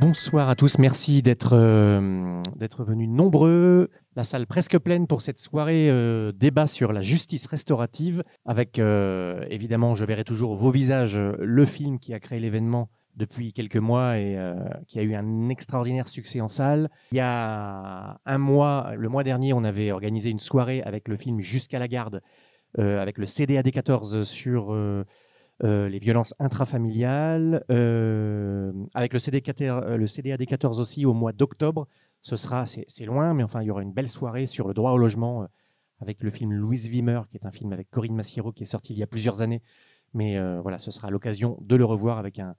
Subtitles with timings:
[0.00, 3.90] Bonsoir à tous, merci d'être euh, d'être venus nombreux.
[4.16, 8.24] La salle presque pleine pour cette soirée euh, débat sur la justice restaurative.
[8.46, 13.52] Avec euh, évidemment, je verrai toujours vos visages, le film qui a créé l'événement depuis
[13.52, 14.38] quelques mois et
[14.88, 16.88] qui a eu un extraordinaire succès en salle.
[17.12, 21.18] Il y a un mois, le mois dernier, on avait organisé une soirée avec le
[21.18, 22.22] film Jusqu'à la garde,
[22.78, 24.74] avec le CDAD 14 sur
[25.62, 29.20] euh, les violences intrafamiliales, euh, avec le,
[29.60, 31.86] euh, le CDAD 14 aussi au mois d'octobre.
[32.22, 34.92] Ce sera, c'est loin, mais enfin, il y aura une belle soirée sur le droit
[34.92, 35.46] au logement
[35.98, 38.94] avec le film Louise Wimmer, qui est un film avec Corinne Massiero qui est sorti
[38.94, 39.62] il y a plusieurs années.
[40.12, 42.54] Mais voilà, ce sera l'occasion de le revoir avec un,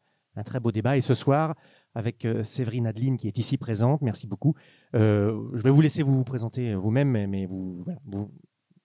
[0.45, 0.97] très beau débat.
[0.97, 1.55] Et ce soir,
[1.93, 4.55] avec Séverine Adeline qui est ici présente, merci beaucoup.
[4.93, 8.31] je vais vous laisser vous, présenter vous-même, mais, vous, vous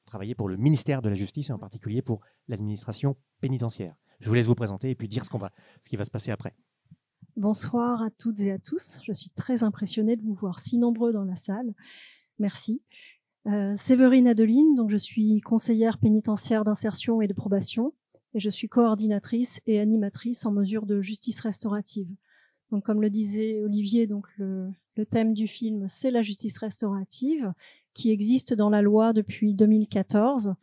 [0.05, 3.95] travaillez pour le ministère de la Justice et en particulier pour l'administration pénitentiaire.
[4.21, 5.53] Je vous laisse vous présenter et puis dire ce, qu'on va,
[5.83, 6.55] ce qui va se passer après.
[7.37, 9.01] Bonsoir à toutes et à tous.
[9.05, 11.75] Je suis très impressionnée de vous voir si nombreux dans la salle.
[12.39, 12.83] Merci.
[13.47, 17.93] Euh, Séverine Adeline, donc je suis conseillère pénitentiaire d'insertion et de probation
[18.35, 22.09] et je suis coordinatrice et animatrice en mesure de justice restaurative.
[22.73, 27.53] Donc comme le disait Olivier, donc le, le thème du film c'est la justice restaurative
[27.95, 30.55] qui existe dans la loi depuis 2014,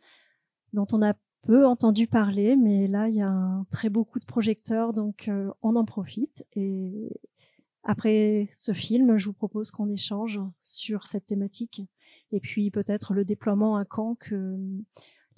[0.72, 1.14] dont on a
[1.44, 5.28] peu entendu parler, mais là, il y a un très beau coup de projecteur, donc
[5.28, 6.46] euh, on en profite.
[6.56, 7.20] Et
[7.82, 11.82] après ce film, je vous propose qu'on échange sur cette thématique.
[12.32, 14.58] Et puis peut-être le déploiement à Caen, que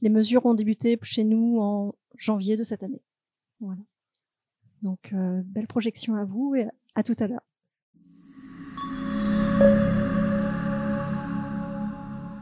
[0.00, 3.02] les mesures ont débuté chez nous en janvier de cette année.
[3.60, 3.82] Voilà.
[4.82, 7.46] Donc, euh, belle projection à vous et à tout à l'heure.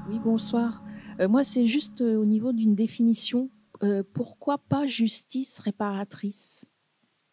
[0.08, 0.84] Oui, bonsoir.
[1.20, 3.50] Euh, moi, c'est juste au niveau d'une définition
[3.82, 6.72] euh, pourquoi pas justice réparatrice?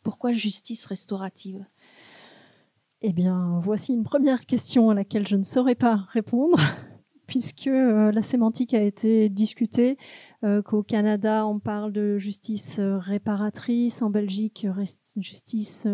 [0.04, 1.66] Pourquoi justice restaurative?
[3.02, 6.58] Eh bien, voici une première question à laquelle je ne saurais pas répondre,
[7.28, 9.98] puisque euh, la sémantique a été discutée,
[10.44, 14.68] euh, qu'au Canada, on parle de justice réparatrice, en Belgique,
[15.18, 15.88] justice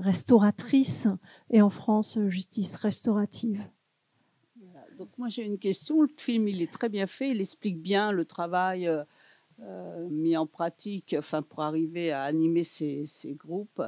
[0.00, 1.06] restauratrice,
[1.50, 3.64] et en France, justice restaurative.
[5.04, 6.00] Donc moi j'ai une question.
[6.00, 7.28] Le film il est très bien fait.
[7.28, 9.04] Il explique bien le travail euh,
[9.60, 13.04] euh, mis en pratique, enfin pour arriver à animer ces,
[13.36, 13.82] groupes.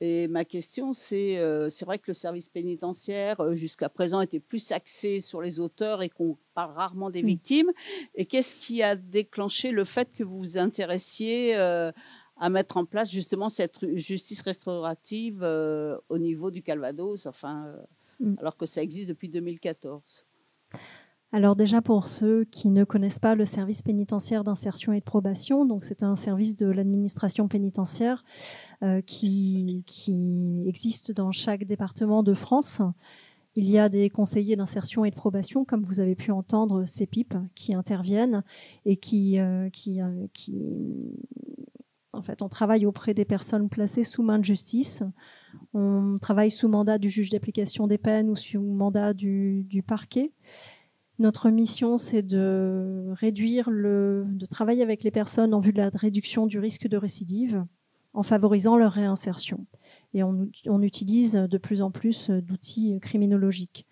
[0.00, 4.70] Et ma question, c'est, euh, c'est vrai que le service pénitentiaire, jusqu'à présent, était plus
[4.70, 7.72] axé sur les auteurs et qu'on parle rarement des victimes.
[8.14, 13.10] Et qu'est-ce qui a déclenché le fait que vous vous intéressiez à mettre en place
[13.10, 15.42] justement cette justice restaurative
[16.08, 17.74] au niveau du Calvados, enfin,
[18.20, 18.36] mm.
[18.38, 20.26] alors que ça existe depuis 2014
[21.34, 25.66] alors déjà pour ceux qui ne connaissent pas le service pénitentiaire d'insertion et de probation,
[25.66, 28.22] donc c'est un service de l'administration pénitentiaire
[28.84, 32.82] euh, qui, qui existe dans chaque département de France.
[33.56, 37.06] Il y a des conseillers d'insertion et de probation, comme vous avez pu entendre, ces
[37.06, 38.44] PIP, qui interviennent
[38.84, 40.54] et qui, euh, qui, euh, qui,
[42.14, 45.02] en fait, on travaille auprès des personnes placées sous main de justice.
[45.72, 50.32] On travaille sous mandat du juge d'application des peines ou sous mandat du, parquet.
[51.18, 55.90] Notre mission, c'est de réduire le, de travailler avec les personnes en vue de la
[55.90, 57.64] réduction du risque de récidive,
[58.14, 59.66] en favorisant leur réinsertion.
[60.12, 63.86] Et on utilise de plus en plus d'outils criminologiques.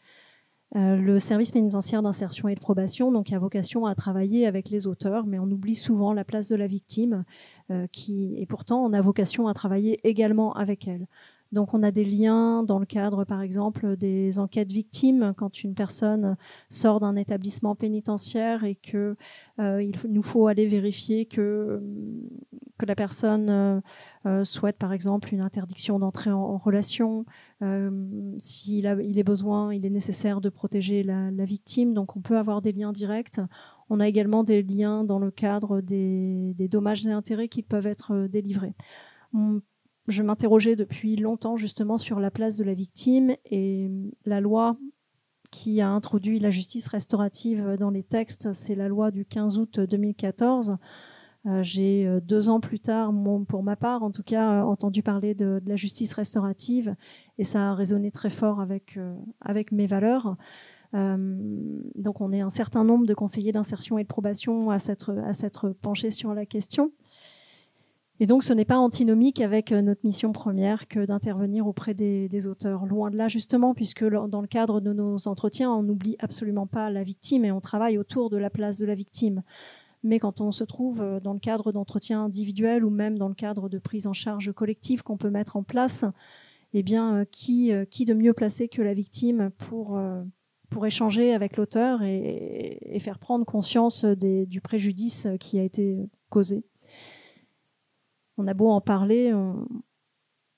[0.75, 4.87] Euh, le service pénitentiaire d'insertion et de probation donc, a vocation à travailler avec les
[4.87, 7.25] auteurs, mais on oublie souvent la place de la victime,
[7.71, 11.07] euh, qui, et pourtant on a vocation à travailler également avec elle.
[11.53, 15.75] Donc on a des liens dans le cadre, par exemple, des enquêtes victimes quand une
[15.75, 16.37] personne
[16.71, 19.17] sort d'un établissement pénitentiaire et que
[19.59, 21.83] euh, nous faut aller vérifier que
[22.79, 23.81] que la personne euh,
[24.27, 27.27] euh, souhaite, par exemple, une interdiction d'entrer en, relation.
[28.39, 31.95] S'il il est besoin, il est nécessaire de protéger la, la, victime.
[31.95, 33.41] Donc on peut avoir des liens directs.
[33.89, 37.87] On a également des liens dans le cadre des, des dommages et intérêts qui peuvent
[37.87, 38.75] être délivrés
[40.09, 43.91] je m'interrogeais depuis longtemps justement sur la place de la victime et
[44.25, 44.77] la loi
[45.51, 49.81] qui a introduit la justice restaurative dans les textes, c'est la loi du 15 août
[49.81, 50.79] 2014.
[51.47, 53.13] Euh, j'ai euh, deux ans plus tard,
[53.49, 56.95] pour ma part en tout cas, euh, entendu parler de, la justice restaurative
[57.39, 58.97] et ça a résonné très fort avec,
[59.73, 60.37] mes valeurs.
[60.93, 66.11] donc on est un certain nombre de conseillers d'insertion et de probation à s'être penchés
[66.11, 66.93] sur la question.
[68.23, 72.47] Et donc, ce n'est pas antinomique avec euh, notre mission première que d'intervenir auprès des,
[72.47, 72.87] auteurs.
[72.87, 76.89] Loin de là, justement, puisque dans le cadre de nos entretiens, on n'oublie absolument pas
[76.89, 79.43] la victime et on travaille autour de la place de la victime.
[80.05, 83.35] Mais quand on se trouve euh, dans le cadre d'entretiens individuels ou même dans le
[83.35, 86.05] cadre de prise en charge collective qu'on peut mettre en place,
[86.75, 89.99] eh bien, qui, qui de mieux placé que la victime pour
[90.87, 96.65] échanger avec l'auteur et, faire prendre conscience du préjudice qui a été causé.
[98.39, 99.33] On a beau en parler,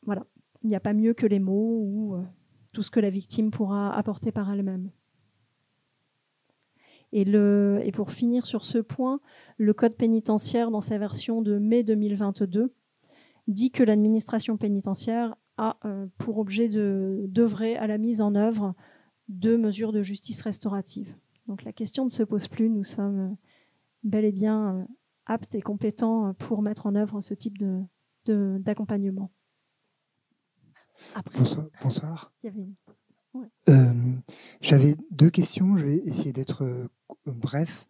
[0.04, 0.24] voilà,
[0.62, 2.16] il n'y a pas mieux que les mots ou
[2.72, 4.90] tout ce que la victime pourra apporter par elle-même.
[7.16, 9.20] Et, pour finir sur ce point,
[9.56, 12.74] le Code pénitentiaire, dans sa version de mai 2022,
[13.46, 18.74] dit que l'administration pénitentiaire a euh, pour objet d'œuvrer à la mise en œuvre
[19.28, 21.14] de mesures de justice restaurative.
[21.46, 23.36] Donc la question ne se pose plus, nous sommes
[24.02, 24.84] bel et bien euh,
[25.26, 27.56] aptes et compétents pour mettre en œuvre ce type
[28.26, 29.30] d'accompagnement.
[31.82, 32.32] bonsoir.
[33.68, 33.92] Euh,
[34.60, 36.88] j'avais deux questions, je vais essayer d'être
[37.26, 37.86] bref.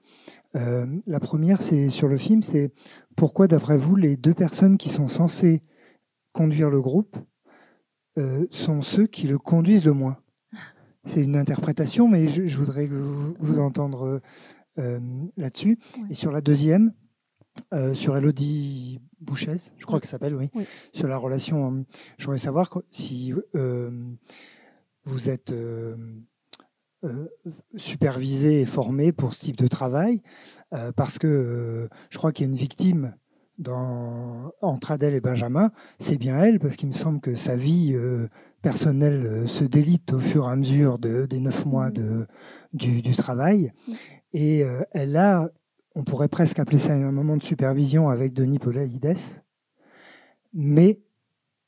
[0.57, 2.73] Euh, la première, c'est sur le film, c'est
[3.17, 5.63] pourquoi, d'après vous, les deux personnes qui sont censées
[6.33, 7.17] conduire le groupe
[8.19, 10.19] euh, sont ceux qui le conduisent le moins?
[11.05, 14.23] C'est une interprétation, mais je, voudrais vous, entendre
[14.79, 15.01] euh,
[15.37, 15.79] là-dessus.
[16.09, 16.93] Et sur la deuxième,
[17.95, 20.51] sur Elodie Bouchès, je crois qu'elle s'appelle, oui,
[20.93, 21.85] sur la relation,
[22.19, 23.33] je voudrais savoir si
[25.05, 25.53] vous êtes
[27.05, 27.29] euh,
[27.77, 30.23] supervisé et formé pour ce type de travail,
[30.73, 33.15] euh, parce que euh, je crois qu'il y a une victime
[33.59, 37.95] dans, entre Adèle et Benjamin, c'est bien elle, parce qu'il me semble que sa vie
[38.63, 42.27] personnelle se délite au fur et à mesure de, des neuf mois de,
[42.73, 43.71] du, travail.
[44.33, 45.51] Et elle a,
[45.95, 49.43] on pourrait presque appeler ça un moment de supervision avec Denis Podalides,
[50.53, 51.01] mais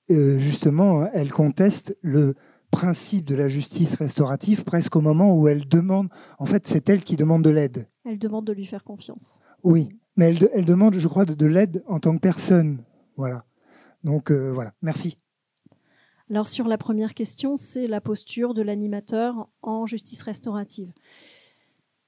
[0.08, 2.34] justement, elle conteste le
[2.70, 6.08] principe de la justice restaurative presque au moment où elle demande,
[6.38, 7.88] en fait c'est elle qui demande de l'aide.
[8.04, 9.40] Elle demande de lui faire confiance.
[9.62, 12.84] Oui, mais elle, elle demande, je crois, de, l'aide en tant que personne.
[13.16, 13.44] Voilà.
[14.04, 15.18] Donc euh, voilà, merci.
[16.28, 20.92] Alors sur la première question, c'est la posture de l'animateur en justice restaurative.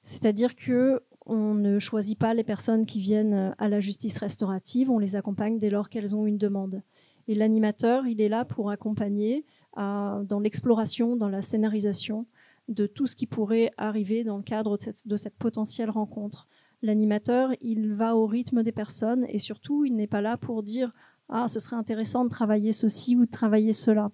[0.03, 4.98] C'est-à-dire que on ne choisit pas les personnes qui viennent à la justice restaurative, on
[4.98, 6.82] les accompagne dès lors qu'elles ont une demande.
[7.28, 9.44] Et l'animateur, il est là pour accompagner
[9.76, 12.26] dans l'exploration, dans la scénarisation
[12.69, 14.76] de tout ce qui pourrait arriver dans le cadre
[15.06, 16.46] de cette, potentielle rencontre.
[16.82, 20.90] L'animateur, il va au rythme des personnes et surtout, il n'est pas là pour dire
[21.28, 24.10] ah, ce serait intéressant de travailler ceci ou de travailler cela.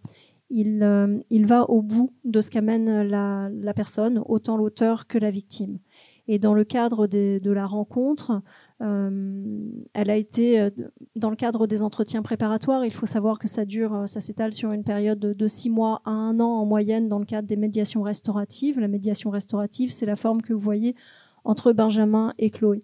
[0.50, 5.30] Il, euh, il va au bout de ce qu'amène la, personne, autant l'auteur que la
[5.30, 5.78] victime.
[6.26, 8.42] Et dans le cadre de la rencontre,
[8.82, 10.70] euh, elle a été euh,
[11.16, 12.84] dans le cadre des entretiens préparatoires.
[12.84, 16.02] Il faut savoir que ça dure, euh, ça s'étale sur une période de, six mois
[16.04, 18.80] à un an en moyenne dans le cadre des médiations restauratives.
[18.80, 20.96] La médiation restaurative, c'est la forme que vous voyez
[21.44, 22.82] entre Benjamin et Chloé.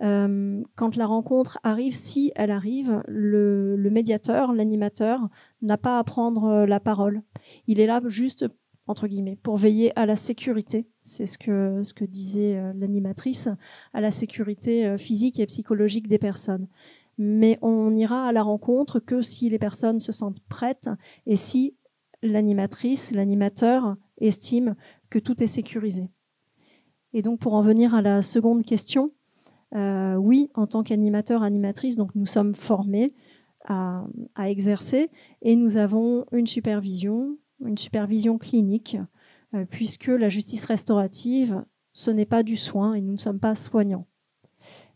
[0.00, 5.28] quand la rencontre arrive, si elle arrive, le, le médiateur, l'animateur,
[5.62, 7.22] n'a pas à prendre la parole.
[7.68, 8.48] Il est là juste
[8.86, 10.86] entre guillemets, pour veiller à la sécurité.
[11.02, 13.48] C'est ce que, disait euh, l'animatrice,
[13.92, 16.68] à la sécurité euh, physique et psychologique des personnes.
[17.18, 20.88] Mais on n'ira à la rencontre que si les personnes se sentent prêtes
[21.26, 21.76] et si
[22.22, 24.74] l'animatrice, l'animateur estime
[25.10, 26.08] que tout est sécurisé.
[27.12, 29.12] Et donc pour en venir à la seconde question,
[29.74, 33.14] euh, oui, en tant qu'animateur, animatrice, donc nous sommes formés
[33.66, 34.04] à,
[34.44, 35.08] exercer
[35.40, 38.96] et nous avons une supervision, une supervision clinique,
[39.54, 43.54] euh, puisque la justice restaurative, ce n'est pas du soin et nous ne sommes pas
[43.54, 44.06] soignants,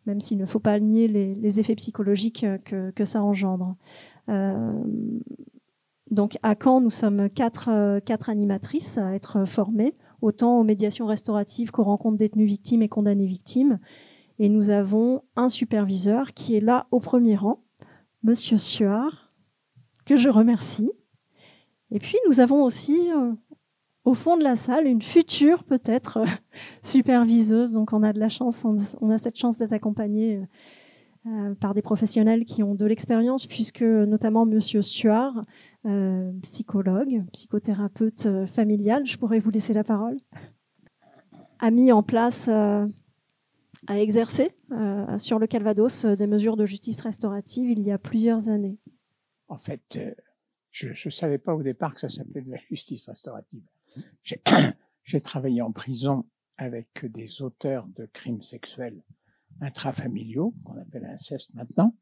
[0.06, 3.76] même s'il ne faut pas nier les, effets psychologiques que, que ça engendre.
[4.28, 4.72] Euh,
[6.10, 11.06] donc à Caen, nous sommes quatre, euh, quatre animatrices à être formées, autant aux médiations
[11.06, 13.78] restauratives qu'aux rencontres détenues victimes et condamnées victimes.
[14.38, 17.64] Et nous avons un superviseur qui est là au premier rang,
[18.22, 19.32] Monsieur Suard,
[20.04, 20.90] que je remercie,
[21.96, 23.32] et puis nous avons aussi euh,
[24.04, 26.26] au fond de la salle une future peut-être euh,
[26.82, 27.72] superviseuse.
[27.72, 30.42] Donc on a de la chance, on a, cette chance d'être accompagné
[31.26, 35.46] euh, par des professionnels qui ont de l'expérience, puisque notamment Monsieur Suard,
[36.42, 40.18] psychologue, psychothérapeute familial, je pourrais vous laisser la parole,
[41.60, 42.88] a mis en place à
[43.88, 44.50] exercer
[45.16, 48.78] sur le Calvados des mesures de justice restaurative il y a plusieurs années.
[49.48, 49.96] En fait,
[50.76, 53.62] je ne savais pas au départ que ça s'appelait de la justice restaurative.
[55.04, 56.28] J'ai travaillé en prison
[56.58, 59.02] avec des auteurs de crimes sexuels
[59.60, 61.96] intrafamiliaux, qu'on appelle inceste maintenant.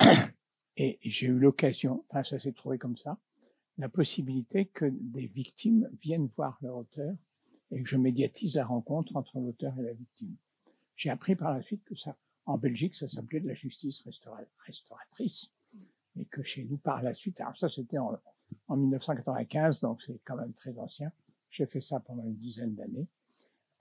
[0.78, 3.18] Et j'ai eu l'occasion, enfin ça s'est trouvé comme ça,
[3.78, 7.14] la possibilité que des victimes viennent voir leur auteur
[7.70, 10.36] et que je médiatise la rencontre entre l'auteur et la victime.
[10.96, 14.02] J'ai appris par la suite que ça, en Belgique, ça s'appelait de la justice
[14.66, 15.55] restauratrice
[16.18, 18.18] et que chez nous par la suite, alors ça c'était en,
[18.68, 21.12] en 1995, donc c'est quand même très ancien.
[21.50, 23.08] J'ai fait ça pendant une dizaine d'années.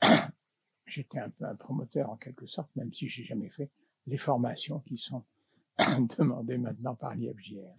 [0.86, 3.70] J'étais un peu un promoteur en quelque sorte, même si j'ai jamais fait
[4.08, 5.24] les formations qui sont
[6.18, 7.76] demandées maintenant par l'IFJR.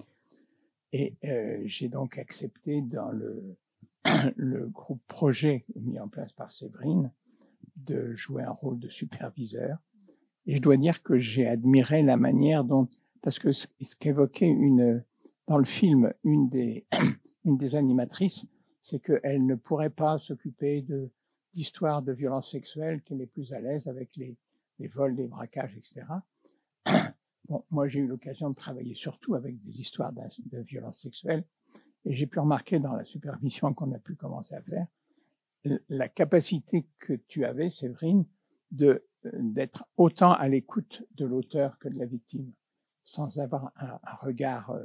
[0.92, 3.56] Et euh, j'ai donc accepté dans le,
[4.36, 7.12] le groupe projet mis en place par Séverine
[7.76, 9.78] de jouer un rôle de superviseur.
[10.46, 12.88] Et je dois dire que j'ai admiré la manière dont,
[13.22, 13.66] parce que ce,
[13.98, 15.04] qu'évoquait une,
[15.46, 16.86] dans le film une des,
[17.44, 18.46] une des animatrices,
[18.82, 21.10] c'est qu'elle ne pourrait pas s'occuper de
[21.52, 24.36] d'histoires de violences sexuelles, qu'elle est plus à l'aise avec les,
[24.78, 26.06] les vols, les braquages, etc.
[27.48, 31.44] Bon, moi, j'ai eu l'occasion de travailler surtout avec des histoires de, violences sexuelles,
[32.04, 34.86] et j'ai pu remarquer dans la supervision qu'on a pu commencer à faire,
[35.88, 38.24] la capacité que tu avais, Séverine,
[38.70, 42.52] de d'être autant à l'écoute de l'auteur que de la victime,
[43.06, 44.84] sans avoir un, regard euh,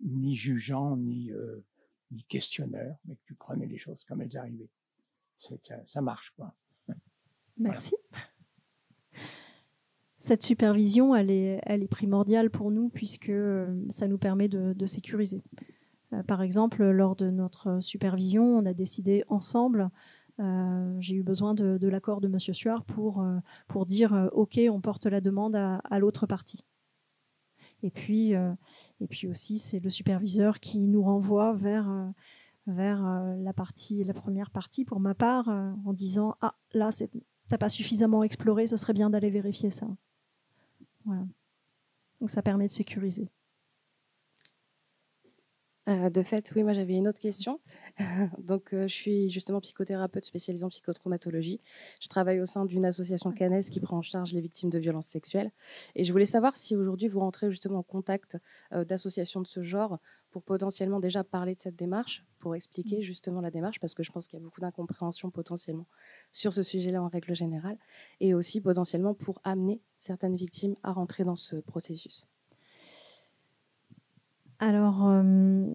[0.00, 1.64] ni jugeant ni euh,
[2.26, 4.70] questionneur, mais que tu prenais les choses comme elles arrivaient.
[5.86, 6.34] Ça, marche.
[7.58, 7.94] Merci.
[10.16, 15.44] Cette supervision, elle est, primordiale pour nous puisque euh, ça nous permet de, sécuriser.
[16.26, 19.90] Par exemple, lors de notre supervision, on a décidé ensemble
[20.40, 24.80] euh, j'ai eu besoin de, l'accord de Monsieur Suard pour, euh, dire euh, OK, on
[24.80, 26.64] porte la demande à, l'autre partie.
[27.82, 31.88] Et puis, et puis aussi, c'est le superviseur qui nous renvoie vers,
[32.66, 33.02] vers
[33.38, 36.90] la, partie, la première partie, pour ma part, en disant Ah, là,
[37.46, 39.86] t'as pas suffisamment exploré, ce serait bien d'aller vérifier ça.
[41.04, 41.24] Voilà.
[42.20, 43.30] Donc ça permet de sécuriser.
[45.88, 47.60] Euh, de fait, oui, moi j'avais une autre question.
[48.38, 51.60] Donc, euh, je suis justement psychothérapeute spécialisée en psychotraumatologie.
[52.00, 55.06] Je travaille au sein d'une association canaise qui prend en charge les victimes de violences
[55.06, 55.50] sexuelles.
[55.94, 58.36] Et je voulais savoir si aujourd'hui vous rentrez justement en contact
[58.72, 59.98] euh, d'associations de ce genre
[60.30, 64.12] pour potentiellement déjà parler de cette démarche, pour expliquer justement la démarche, parce que je
[64.12, 65.86] pense qu'il y a beaucoup d'incompréhension potentiellement
[66.32, 67.78] sur ce sujet-là en règle générale,
[68.20, 72.26] et aussi potentiellement pour amener certaines victimes à rentrer dans ce processus.
[74.58, 75.66] Alors, euh,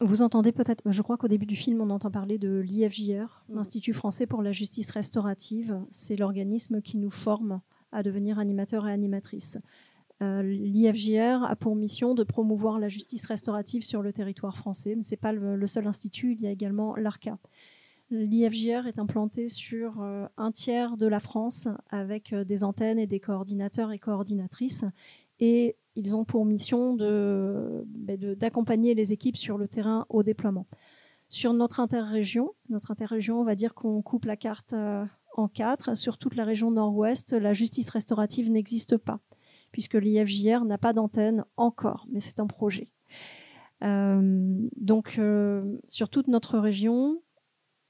[0.00, 3.54] vous entendez peut-être, je crois qu'au début du film, on entend parler de l'IFJR, mm.
[3.54, 5.78] l'Institut français pour la justice restaurative.
[5.90, 7.60] C'est l'organisme qui nous forme
[7.92, 9.58] à devenir animateurs et animatrices.
[10.22, 15.02] Euh, L'IFJR a pour mission de promouvoir la justice restaurative sur le territoire français, mais
[15.02, 17.38] ce n'est pas le, seul institut, il y a également l'ARCA.
[18.10, 23.20] L'IFJR est implanté sur euh, un tiers de la France avec des antennes et des
[23.20, 24.84] coordinateurs et coordinatrices.
[25.38, 30.66] Et ils ont pour mission ben, d'accompagner les équipes sur le terrain au déploiement.
[31.28, 35.04] Sur notre interrégion, notre interrégion, on va dire qu'on coupe la carte euh,
[35.36, 35.96] en quatre.
[35.96, 39.20] Sur toute la région nord-ouest, la justice restaurative n'existe pas,
[39.70, 42.88] puisque l'IFJR n'a pas d'antenne encore, mais c'est un projet.
[43.84, 47.22] Euh, donc, euh, sur toute notre région,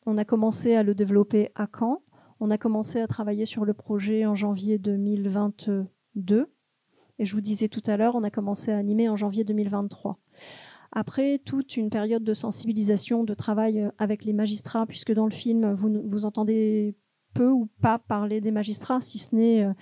[0.05, 2.03] on a commencé à le développer à Caen.
[2.41, 6.47] On a commencé à travailler sur le projet en janvier 2022.
[7.21, 10.19] Et je vous disais tout à l'heure, on a commencé à animer en janvier 2023.
[10.91, 15.33] Après toute une période de sensibilisation, de travail euh, avec les magistrats, puisque dans le
[15.33, 16.97] film, vous, vous entendez
[17.35, 19.73] peu ou pas parler des magistrats, si ce n'est euh,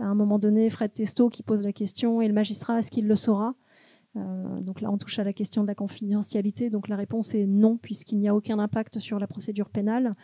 [0.00, 3.06] à un moment donné Fred Testo qui pose la question et le magistrat, est-ce qu'il
[3.06, 3.54] le saura?
[4.16, 6.68] Euh, donc là, on touche à la question de la confidentialité.
[6.68, 10.16] Donc la réponse est non, puisqu'il n'y a aucun impact sur la procédure pénale.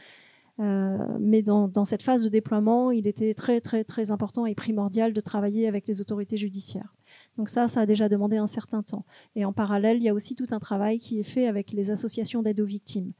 [0.60, 5.12] Euh, mais dans, cette phase de déploiement, il était très très très important et primordial
[5.12, 6.94] de travailler avec les autorités judiciaires.
[7.36, 9.04] Donc ça, ça a déjà demandé un certain temps.
[9.34, 11.90] Et en parallèle, il y a aussi tout un travail qui est fait avec les
[11.90, 13.12] associations d'aide aux victimes.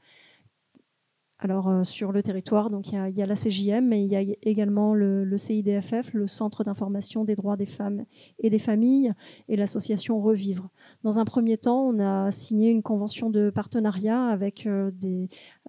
[1.39, 4.23] Alors euh, sur le territoire, donc il y, a, la CJM, mais il y a
[4.41, 8.05] également le, CIDFF, le Centre d'information des droits des femmes
[8.39, 9.11] et des familles,
[9.49, 10.69] et l'association Revivre.
[11.05, 14.89] Dans un premier temps, on a signé une convention de partenariat avec, euh,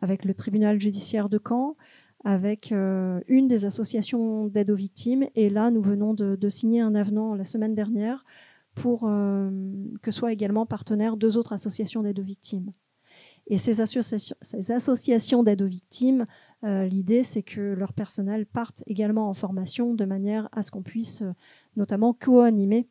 [0.00, 1.76] le tribunal judiciaire de Caen,
[2.24, 6.94] avec euh, une des associations d'aide aux victimes, et là, nous venons de, signer un
[6.94, 8.24] avenant la semaine dernière
[8.74, 12.72] pour que soient également partenaires deux autres associations d'aide aux victimes.
[13.48, 16.26] Et ces associations, d'aide aux victimes,
[16.64, 20.82] euh, l'idée c'est que leur personnel parte également en formation de manière à ce qu'on
[20.82, 21.32] puisse euh,
[21.76, 22.88] notamment co-animer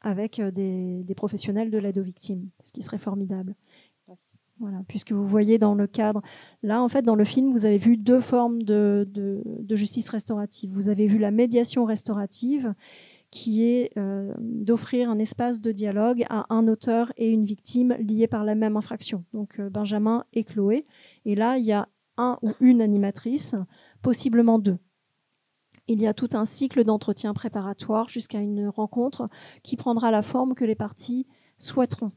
[0.00, 3.54] avec euh, des, professionnels de l'aide aux victimes, ce qui serait formidable.
[4.60, 6.20] Voilà, puisque vous voyez dans le cadre,
[6.64, 9.06] là en fait dans le film, vous avez vu deux formes de,
[9.70, 10.70] justice restaurative.
[10.72, 12.74] Vous avez vu la médiation restaurative
[13.30, 18.26] qui est euh, d'offrir un espace de dialogue à un auteur et une victime liés
[18.26, 20.86] par la même infraction, donc euh, Benjamin et Chloé.
[21.24, 23.54] Et là, il y a un ou une animatrice,
[24.02, 24.78] possiblement deux.
[25.88, 29.28] Il y a tout un cycle d'entretien préparatoire jusqu'à une rencontre
[29.62, 31.26] qui prendra la forme que les parties
[31.58, 32.12] souhaiteront.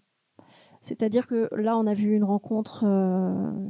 [0.82, 2.86] C'est-à-dire que là, on a vu une rencontre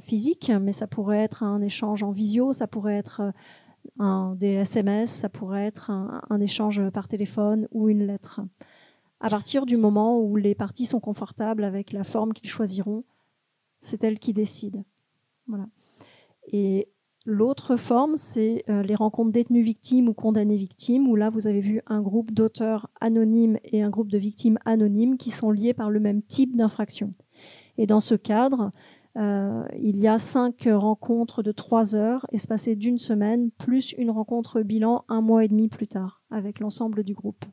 [0.01, 3.33] physique, mais ça pourrait être un échange en visio, ça pourrait être
[3.99, 8.41] un, des SMS, ça pourrait être un, échange par téléphone ou une lettre.
[9.19, 13.03] À partir du moment où les parties sont confortables avec la forme qu'ils choisiront,
[13.81, 14.83] c'est elles qui décident.
[15.47, 15.65] Voilà.
[16.47, 16.87] Et
[17.25, 21.59] l'autre forme, c'est euh, les rencontres détenues victimes ou condamnées victimes, où là, vous avez
[21.59, 25.89] vu un groupe d'auteurs anonymes et un groupe de victimes anonymes qui sont liés par
[25.89, 27.13] le même type d'infraction.
[27.77, 28.71] Et dans ce cadre,
[29.17, 34.61] euh, il y a cinq rencontres de trois heures espacées d'une semaine, plus une rencontre
[34.61, 37.45] bilan un mois et demi plus tard, avec l'ensemble du groupe.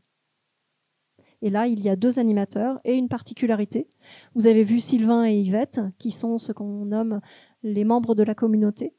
[1.40, 3.88] Et là, il y a deux animateurs et une particularité.
[4.34, 7.20] Vous avez vu Sylvain et Yvette, qui sont ce qu'on nomme
[7.62, 8.94] les membres de la communauté.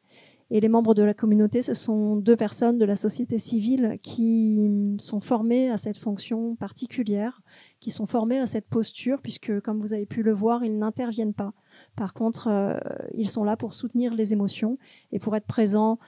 [0.51, 4.60] Et les membres de la communauté, ce sont deux personnes de la société civile qui
[4.98, 7.41] sont formées à cette fonction particulière,
[7.79, 11.36] qui sont formées à cette posture, puisque, comme vous avez pu le voir, ils n'interviennent
[11.36, 11.53] pas.
[11.96, 12.79] Par contre, euh,
[13.13, 14.79] ils sont là pour soutenir les émotions
[15.12, 16.00] et pour être présents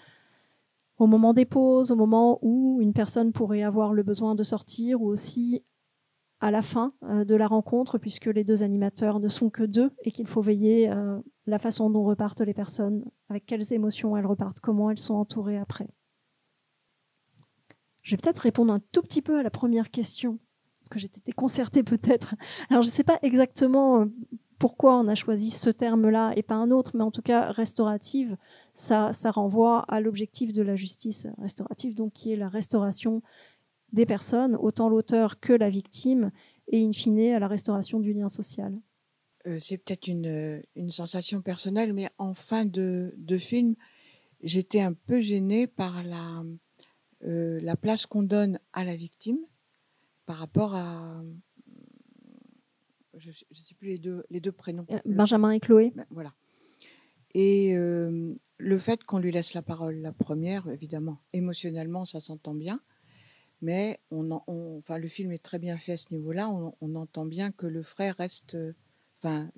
[0.97, 5.01] au moment des pauses, au moment où une personne pourrait avoir le besoin de sortir,
[5.01, 5.63] ou aussi
[6.39, 9.91] à la fin euh, de la rencontre, puisque les deux animateurs ne sont que deux
[10.03, 11.19] et qu'il faut veiller euh,
[11.51, 15.57] la façon dont repartent les personnes, avec quelles émotions elles repartent, comment elles sont entourées
[15.57, 15.89] après.
[18.01, 20.39] Je vais peut-être répondre un tout petit peu à la première question,
[20.79, 22.35] parce que j'étais déconcertée peut-être.
[22.69, 24.05] Alors je ne sais pas exactement euh,
[24.59, 28.37] pourquoi on a choisi ce terme-là et pas un autre, mais en tout cas restaurative,
[28.73, 33.21] ça, renvoie à l'objectif de la justice restaurative, donc qui est la restauration
[33.91, 36.31] des personnes, autant l'auteur que la victime,
[36.69, 38.73] et in fine à la restauration du lien social.
[39.47, 43.75] Euh, c'est peut-être une, une, sensation personnelle, mais en fin de, de film,
[44.41, 46.43] j'étais un peu gênée par la,
[47.23, 49.39] euh, la place qu'on donne à la victime
[50.25, 51.21] par rapport à.
[53.17, 54.85] Je ne sais plus les deux, les deux prénoms.
[54.91, 55.91] Euh, Benjamin et Chloé.
[55.95, 56.33] Ben, voilà.
[57.33, 62.81] Et le fait qu'on lui laisse la parole, la première, évidemment, émotionnellement, ça s'entend bien
[63.61, 64.31] mais on,
[64.79, 66.49] enfin, le film est très bien fait à ce niveau-là.
[66.49, 68.57] On, entend bien que le frère reste,
[69.23, 69.49] enfin,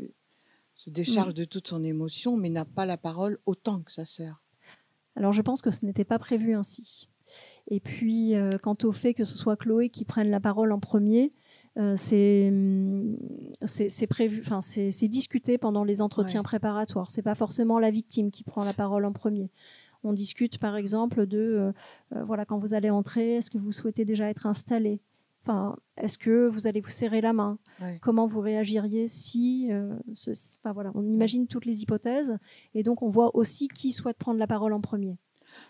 [0.75, 1.37] se décharge mm.
[1.37, 4.41] de toute son émotion, mais n'a pas la parole autant que sa sœur.
[5.15, 7.09] Alors, je pense que ce n'était pas prévu ainsi.
[7.67, 10.79] Et puis, euh, quant au fait que ce soit Chloé qui prenne la parole en
[10.79, 11.33] premier,
[11.77, 13.17] euh, mm,
[13.65, 17.09] c'est prévu, enfin c'est discuté pendant les entretiens préparatoires.
[17.11, 19.49] C'est pas forcément la victime qui prend la parole en premier.
[20.03, 21.73] On discute par exemple de,
[22.13, 24.99] euh, voilà, quand vous allez entrer, est-ce que vous souhaitez déjà être installé?
[25.43, 27.57] Enfin, est-ce que vous allez vous serrer la main?
[28.01, 29.93] Comment vous réagiriez si, euh,
[30.59, 32.37] enfin, voilà, on imagine toutes les hypothèses
[32.73, 35.17] et donc on voit aussi qui souhaite prendre la parole en premier?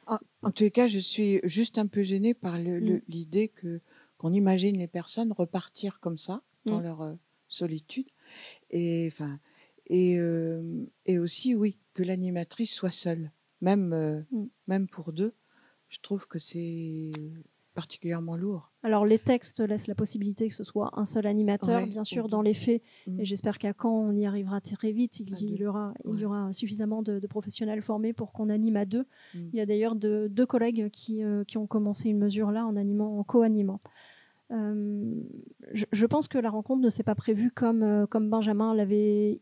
[0.08, 3.02] En, tous les cas, je suis juste un peu gênée par mm.
[3.08, 3.82] l'idée que
[4.18, 6.84] qu'on imagine les personnes repartir comme ça dans mm.
[6.84, 7.18] leur
[7.50, 8.08] solitude
[8.72, 9.40] et enfin
[9.88, 10.18] et,
[11.06, 13.32] et aussi oui que l'animatrice soit seule
[13.64, 14.46] même, euh, mm.
[14.68, 15.34] même pour deux,
[15.90, 17.12] je trouve que c'est
[17.74, 18.72] particulièrement lourd.
[18.84, 22.42] Alors les textes laissent la possibilité que ce soit un seul animateur, bien sûr, dans
[22.42, 23.20] les faits, mm.
[23.20, 26.52] et j'espère qu'à quand on y arrivera très vite, il, y, aura, il y aura
[26.54, 29.06] suffisamment de, professionnels formés pour qu'on anime à deux.
[29.34, 29.40] Mm.
[29.54, 32.76] Il y a d'ailleurs deux collègues qui, euh, qui, ont commencé une mesure là en
[32.76, 33.82] animant, en co-animant.
[34.52, 35.14] Euh,
[35.72, 39.40] je, pense que la rencontre ne s'est pas prévue comme, comme Benjamin l'avait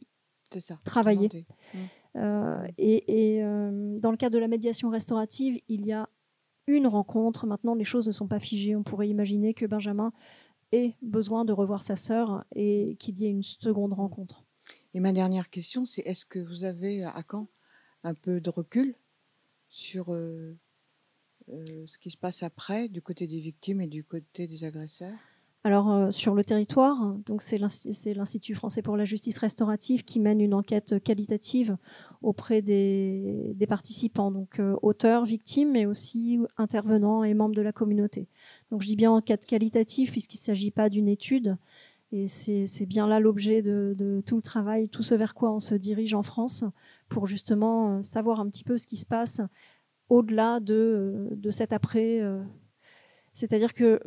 [0.83, 1.29] travaillé.
[2.17, 6.09] Euh, et, euh, dans le cadre de la médiation restaurative, il y a
[6.75, 7.45] une rencontre.
[7.47, 8.75] Maintenant, les choses ne sont pas figées.
[8.75, 10.11] On pourrait imaginer que Benjamin
[10.71, 14.43] ait besoin de revoir sa sœur et qu'il y ait une seconde rencontre.
[14.93, 17.47] Et ma dernière question, c'est est-ce que vous avez à quand
[18.03, 18.95] un peu de recul
[19.69, 20.57] sur euh,
[21.47, 25.17] ce qui se passe après du côté des victimes et du côté des agresseurs?
[25.63, 30.41] Alors euh, sur le territoire, donc c'est l'Institut français pour la justice restaurative qui mène
[30.41, 31.77] une enquête qualitative
[32.23, 38.27] auprès des, participants, donc euh, auteurs, victimes, mais aussi intervenants et membres de la communauté.
[38.71, 41.55] Donc je dis bien enquête qualitative puisqu'il ne s'agit pas d'une étude,
[42.11, 45.75] et c'est bien là l'objet de, tout le travail, tout ce vers quoi on se
[45.75, 46.63] dirige en France
[47.07, 49.41] pour justement euh, savoir un petit peu ce qui se passe
[50.09, 52.19] au-delà de, de cet après.
[53.33, 54.01] C'est-à-dire que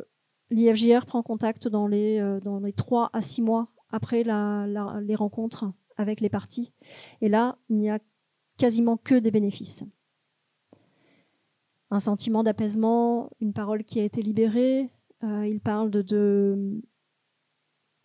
[0.51, 5.71] L'IFJR prend contact dans les, euh, dans les 3 à 6 mois après les rencontres
[5.97, 6.73] avec les parties.
[7.21, 7.99] Et là, il n'y a
[8.57, 9.85] quasiment que des bénéfices.
[11.91, 14.89] Un sentiment d'apaisement, une parole qui a été libérée.
[15.23, 16.81] Euh, il parle de,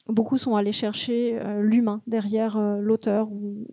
[0.07, 3.67] Beaucoup sont allés chercher euh, l'humain derrière l'auteur, où,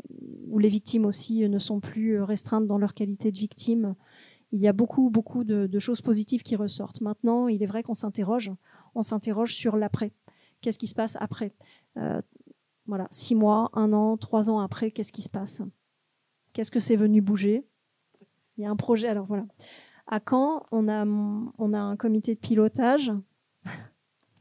[0.59, 3.95] les victimes aussi ne sont plus restreintes dans leur qualité de victime
[4.51, 7.01] il y a beaucoup, beaucoup de, choses positives qui ressortent.
[7.01, 8.51] Maintenant, il est vrai qu'on s'interroge,
[8.95, 10.11] on s'interroge sur l'après.
[10.61, 11.53] Qu'est-ce qui se passe après
[11.97, 12.21] euh,
[12.85, 15.61] Voilà, six mois, un an, trois ans après, qu'est-ce qui se passe?
[16.53, 17.67] Qu'est-ce que c'est venu bouger?
[18.57, 19.07] Il y a un projet.
[19.07, 19.45] Alors voilà.
[20.07, 23.11] À Caen, on a, on a un comité de pilotage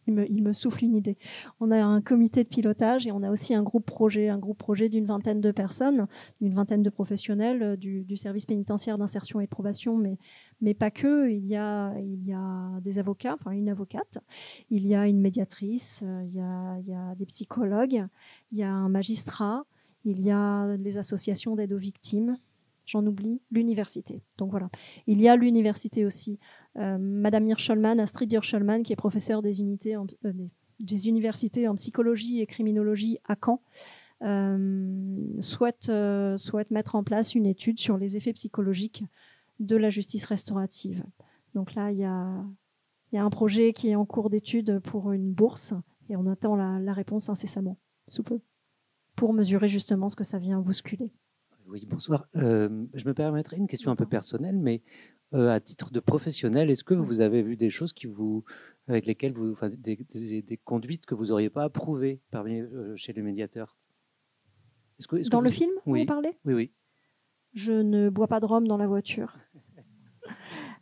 [0.06, 1.16] il me, souffle une idée.
[1.60, 4.58] On a un comité de pilotage et on a aussi un groupe projet, un groupe
[4.58, 6.06] projet d'une vingtaine de personnes,
[6.40, 10.18] d'une vingtaine de professionnels euh, du, service pénitentiaire d'insertion et de probation, mais,
[10.60, 11.30] mais pas que.
[11.30, 14.18] Il y, a, il y a des avocats, enfin une avocate,
[14.70, 18.06] il y a une médiatrice, euh, il y a, il y a des psychologues,
[18.52, 19.64] il y a un magistrat,
[20.04, 22.38] il y a les associations d'aide aux victimes,
[22.86, 24.22] j'en oublie, l'université.
[24.38, 24.70] Donc voilà.
[25.06, 26.38] Il y a l'université aussi
[26.76, 30.32] Madame Hirscholman, Astrid Hirscholman, qui est professeure des, unités euh,
[30.80, 33.62] des, universités en psychologie et criminologie à Caen,
[34.22, 35.90] euh, souhaite,
[36.70, 39.04] mettre en place une étude sur les effets psychologiques
[39.58, 41.02] de la justice restaurative.
[41.54, 42.44] Donc là, il y a,
[43.12, 45.72] y a un projet qui est en cours d'étude pour une bourse
[46.10, 48.40] et on attend la, la réponse incessamment, sous peu,
[49.14, 51.10] pour mesurer justement ce que ça vient bousculer.
[51.66, 52.26] Oui, bonsoir.
[52.34, 54.82] je me permettrai une question un peu personnelle, mais
[55.34, 58.44] euh, à titre de professionnel, est-ce que vous avez vu des choses qui vous,
[58.86, 63.12] avec lesquelles vous, enfin, des, des, conduites que vous n'auriez pas approuvées parmi, euh, chez
[63.12, 63.80] les médiateurs?
[65.08, 66.00] Que, Dans le film, oui.
[66.00, 66.72] vous parlez Oui, oui.
[67.54, 69.36] Je ne bois pas de rhum dans la voiture.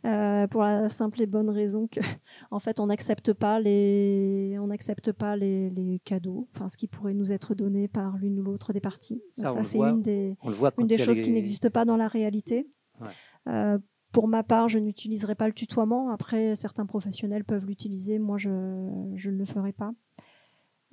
[0.05, 1.99] Euh, pour la simple et bonne raison que,
[2.51, 6.87] en fait, on n'accepte pas les, on n'accepte pas les, les, cadeaux, enfin, ce qui
[6.87, 9.23] pourrait nous être donné par l'une ou l'autre des parties.
[9.31, 10.37] Ça, c'est une des,
[10.77, 12.69] une des choses qui n'existe pas dans la réalité.
[13.01, 13.79] Ouais.
[14.15, 16.09] Pour ma part, je n'utiliserai pas le tutoiement.
[16.09, 18.17] Après, certains professionnels peuvent l'utiliser.
[18.17, 19.91] Moi, je, ne le ferai pas.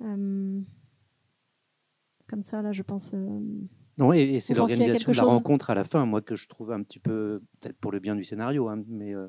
[0.01, 0.59] Euh,
[2.27, 3.13] comme ça, là, je pense.
[3.99, 6.71] Euh, non, et, c'est l'organisation de la rencontre à la fin, moi, que je trouve
[6.71, 9.13] un petit peu, peut-être pour le bien du scénario, hein, mais.
[9.13, 9.27] Euh,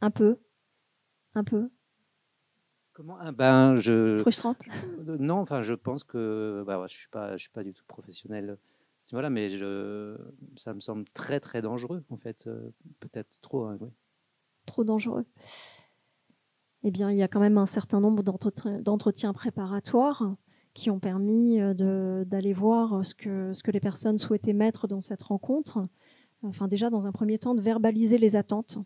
[0.00, 0.38] un peu.
[1.34, 1.70] Un peu.
[2.92, 3.18] Comment?
[3.20, 4.16] Ah, ben, je...
[4.18, 4.62] Frustrante
[5.06, 7.84] Non, enfin, je pense que bah, je ne suis, pas, je suis pas du tout
[7.86, 8.58] professionnel
[9.12, 10.16] voilà, mais je,
[10.56, 13.64] ça me semble très très dangereux en fait, euh, peut-être trop.
[13.64, 13.78] Hein,
[14.66, 15.24] trop dangereux.
[16.82, 20.34] Eh bien, il y a quand même un certain nombre d'entretiens préparatoires
[20.76, 25.00] qui ont permis euh, d'aller voir ce que, ce que les personnes souhaitaient mettre dans
[25.00, 25.82] cette rencontre.
[26.42, 28.76] Enfin, déjà, dans un premier temps, de verbaliser les attentes,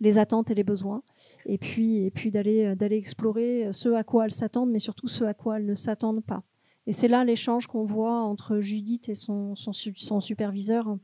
[0.00, 1.02] les attentes et les besoins,
[1.44, 5.34] et puis, et puis d'aller explorer ce à quoi elles s'attendent, mais surtout ce à
[5.34, 6.44] quoi elles ne s'attendent pas.
[6.88, 10.96] Et c'est là l'échange qu'on voit entre Judith et son, son, superviseur.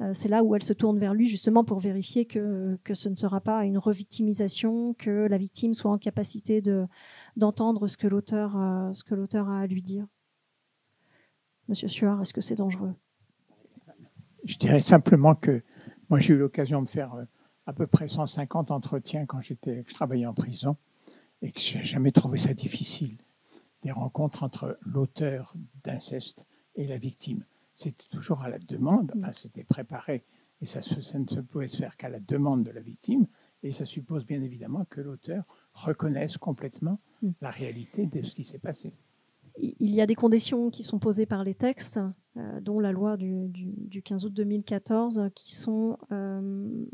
[0.00, 3.08] Euh, c'est là où elle se tourne vers lui justement pour vérifier que, que ce
[3.08, 6.86] ne sera pas une revictimisation, que la victime soit en capacité de,
[7.36, 10.06] d'entendre ce que l'auteur, euh, ce que l'auteur a à lui dire.
[11.68, 12.94] Monsieur Suard, est-ce que c'est dangereux?
[14.44, 15.62] Je dirais simplement que
[16.08, 17.24] moi j'ai eu l'occasion de faire euh,
[17.66, 20.76] à peu près 150 entretiens quand j'étais, je travaillais en prison
[21.42, 23.18] et que je n'ai jamais trouvé ça difficile
[23.82, 27.44] des rencontres entre l'auteur d'inceste et la victime.
[27.78, 30.24] C'était toujours à la demande, enfin c'était préparé,
[30.60, 33.28] et ça, ça, ne se pouvait se faire qu'à la demande de la victime,
[33.62, 37.28] et ça suppose bien évidemment que l'auteur reconnaisse complètement mm.
[37.40, 38.92] la réalité de ce qui s'est passé.
[39.60, 42.00] Il y a des conditions qui sont posées par les textes,
[42.36, 45.98] euh, dont la loi du, du, 15 août 2014, qui sont...
[46.10, 46.84] Euh,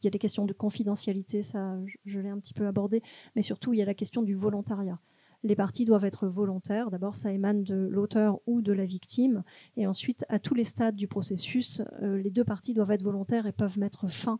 [0.00, 3.02] il y a des questions de confidentialité, ça je l'ai un petit peu abordé,
[3.36, 4.98] mais surtout il y a la question du volontariat
[5.42, 6.90] les parties doivent être volontaires.
[6.90, 9.42] D'abord, ça émane de l'auteur ou de la victime.
[9.76, 13.46] Et ensuite, à tous les stades du processus, euh, les deux parties doivent être volontaires
[13.46, 14.38] et peuvent mettre fin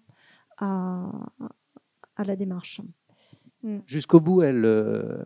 [0.59, 1.11] à,
[2.19, 2.81] la démarche.
[3.63, 3.79] Mm.
[3.87, 5.25] Jusqu'au bout, elle, euh,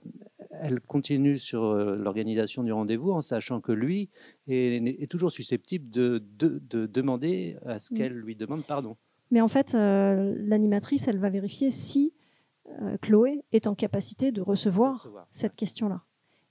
[0.50, 4.08] elle continue sur euh, l'organisation du rendez-vous en sachant que lui
[4.48, 7.96] est, toujours susceptible de, de, demander à ce mm.
[7.96, 8.96] qu'elle lui demande pardon.
[9.30, 12.14] Mais en fait, l'animatrice, elle va vérifier si
[12.82, 16.02] euh, Chloé est en capacité de recevoir, cette question-là.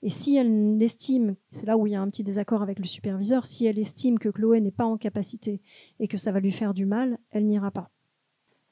[0.02, 2.84] Et si elle estime, c'est là où il y a un petit désaccord avec le
[2.84, 5.62] superviseur, si elle estime que Chloé n'est pas en capacité
[5.98, 7.90] et que ça va lui faire du mal, elle n'ira pas.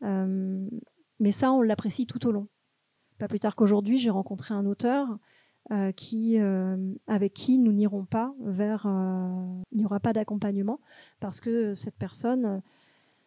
[0.03, 0.69] Euh,
[1.19, 2.49] mais ça, on l'apprécie tout au long.
[3.19, 5.19] Pas plus tard qu'aujourd'hui, j'ai rencontré un auteur
[5.71, 6.37] euh, qui,
[7.07, 8.87] avec qui nous n'irons pas vers...
[9.73, 10.79] il n'y aura pas d'accompagnement
[11.21, 12.61] parce que cette personne,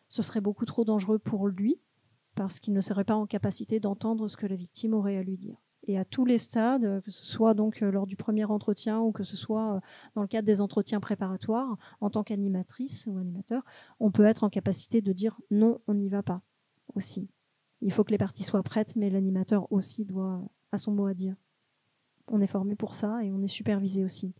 [0.08, 1.80] ce serait beaucoup trop dangereux pour lui
[2.38, 5.38] parce qu'il ne serait pas en capacité d'entendre ce que la victime aurait à lui
[5.38, 5.58] dire.
[5.88, 9.12] Et à tous les stades, que ce soit donc euh, lors du premier entretien ou
[9.12, 9.80] que ce soit euh,
[10.16, 13.64] dans le cadre des entretiens préparatoires, en tant qu'animatrice ou animateur,
[14.00, 16.42] on peut être en capacité de dire non, on n'y va pas
[16.94, 17.28] aussi.
[17.82, 21.14] Il faut que les parties soient prêtes, mais l'animateur aussi doit a son mot à
[21.14, 21.36] dire
[22.30, 24.34] on est formé pour ça et on est supervisé aussi.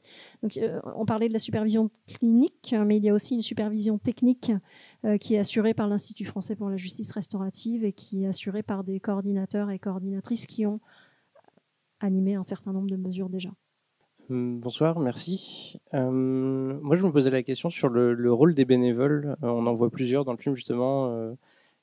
[0.58, 4.52] Euh, on parlait de la supervision clinique, mais il y a aussi une supervision technique
[5.06, 8.64] euh, qui est assurée par l'Institut français pour la justice restaurative et qui est assurée
[8.64, 10.80] par des coordinateurs et coordinatrices qui ont
[12.00, 13.50] animer un certain nombre de mesures déjà.
[14.30, 15.80] Hum, bonsoir, merci.
[15.94, 19.38] Euh, moi, je me posais la question sur le, rôle des bénévoles.
[19.42, 21.36] Euh, on en voit plusieurs dans le film, justement,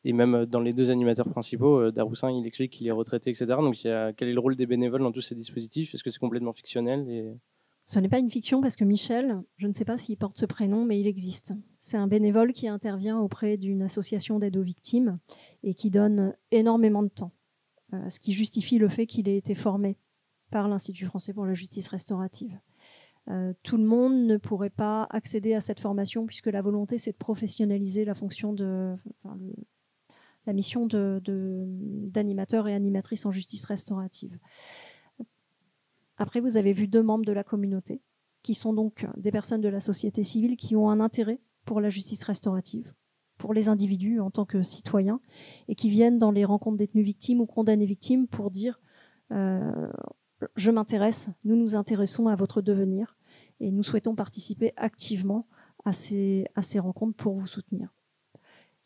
[0.04, 1.90] et même dans les deux animateurs principaux.
[1.90, 3.46] Daroussin, il explique qu'il est retraité, etc.
[3.46, 5.94] Donc, quel est le rôle des bénévoles dans tous ces dispositifs?
[5.94, 7.38] Est-ce que c'est complètement fictionnel.
[7.86, 10.46] Ce n'est pas une fiction parce que Michel, je ne sais pas s'il porte ce
[10.46, 11.52] prénom, mais il existe.
[11.78, 15.18] C'est un bénévole qui intervient auprès d'une association d'aide aux victimes
[15.62, 17.32] et qui donne énormément de temps,
[18.08, 19.98] ce qui justifie le fait qu'il ait été formé
[20.50, 22.58] par l'Institut français pour la justice restaurative.
[23.30, 27.12] Euh, tout le monde ne pourrait pas accéder à cette formation puisque la volonté c'est
[27.12, 28.94] de professionnaliser la fonction de
[30.46, 34.38] la mission d'animateur et animatrice en justice restaurative.
[36.16, 38.00] Après, vous avez vu deux membres de la communauté
[38.42, 41.88] qui sont donc des personnes de la société civile qui ont un intérêt pour la
[41.88, 42.92] justice restaurative,
[43.38, 45.20] pour les individus en tant que citoyens,
[45.68, 48.80] et qui viennent dans les rencontres détenues victimes ou condamnées victimes pour dire
[49.32, 49.90] euh,
[50.56, 53.16] je m'intéresse, nous nous intéressons à votre devenir
[53.60, 55.46] et nous souhaitons participer activement
[55.84, 57.94] à ces, à ces rencontres pour vous soutenir.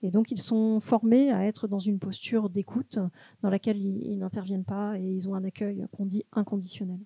[0.03, 2.99] Et donc ils sont formés à être dans une posture d'écoute
[3.43, 7.01] dans laquelle ils, n'interviennent pas et ils ont un accueil qu'on dit inconditionnel.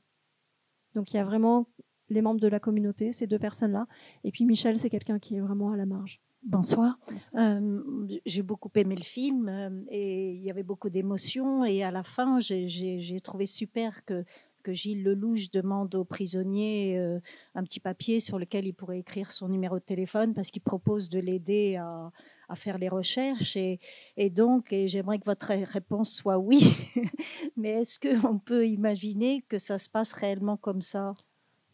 [0.95, 1.69] Donc il y a vraiment
[2.11, 3.87] les membres de la communauté, ces deux personnes-là,
[4.25, 6.21] et puis Michel, c'est quelqu'un qui est vraiment à la marge.
[6.45, 6.99] Bonsoir.
[7.37, 7.81] Euh,
[8.27, 11.65] j'ai beaucoup aimé le film euh, et il y avait beaucoup d'émotions.
[11.65, 14.25] Et à la fin, j'ai trouvé super que,
[14.65, 17.21] que Gilles Lelouch demande aux prisonniers euh,
[17.55, 21.09] un petit papier sur lequel il pourrait écrire son numéro de téléphone parce qu'il propose
[21.11, 22.11] de l'aider à,
[22.53, 23.57] à, faire les recherches.
[23.57, 23.81] Et,
[24.17, 26.61] et donc, et j'aimerais que votre réponse soit oui.
[27.57, 31.15] Mais est-ce qu'on peut imaginer que ça se passe réellement comme ça?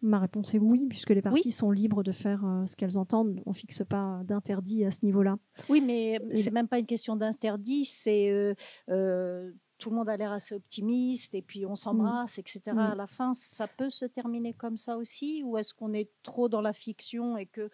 [0.01, 3.43] Ma réponse est oui, puisque les parties sont libres de faire euh, ce qu'elles entendent.
[3.47, 5.39] On fixe pas d'interdit à ce niveau-là.
[5.69, 7.85] Oui, mais c'est même pas une question d'interdit.
[7.85, 8.55] C'est euh,
[8.91, 12.61] euh, tout le monde a l'air assez optimiste et puis on s'embrasse, etc.
[12.73, 12.79] Mm.
[12.79, 16.49] À la fin, ça peut se terminer comme ça aussi, ou est-ce qu'on est trop
[16.49, 17.69] dans la fiction et que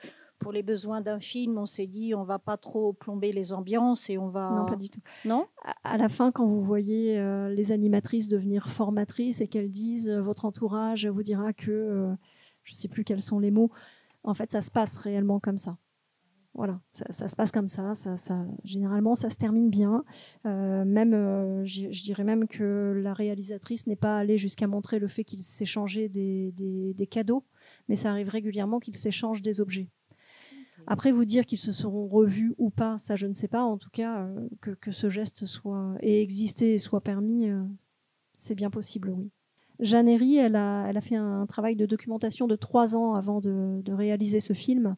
[0.45, 4.11] pour les besoins d'un film, on s'est dit on va pas trop plomber les ambiances
[4.11, 4.51] et on va.
[4.51, 5.01] Non, pas du tout.
[5.25, 5.47] Non?
[5.85, 10.21] À la fin, quand vous voyez euh, les animatrices devenir formatrices et qu'elles disent euh,
[10.21, 12.13] votre entourage vous dira que euh,
[12.63, 13.71] je sais plus quels sont les mots.
[14.23, 15.79] En fait, ça se passe réellement comme ça.
[16.53, 18.45] Voilà, ça, se passe comme ça, ça, ça.
[18.65, 20.05] Généralement, ça se termine bien.
[20.45, 25.43] même, je dirais même que la réalisatrice n'est pas allée jusqu'à montrer le fait qu'ils
[25.43, 27.45] s'échangeaient des, des, des, cadeaux,
[27.89, 29.89] mais ça arrive régulièrement qu'ils s'échangent des objets.
[30.87, 33.63] Après, vous dire qu'ils se seront revus ou pas, ça je ne sais pas.
[33.63, 37.63] En tout cas, euh, que, ce geste soit ait existé et soit permis, euh,
[38.35, 39.31] c'est bien possible, oui.
[39.81, 43.41] Jeanne Herry, elle a, elle a fait un travail de documentation de trois ans avant
[43.41, 44.97] de, réaliser ce film.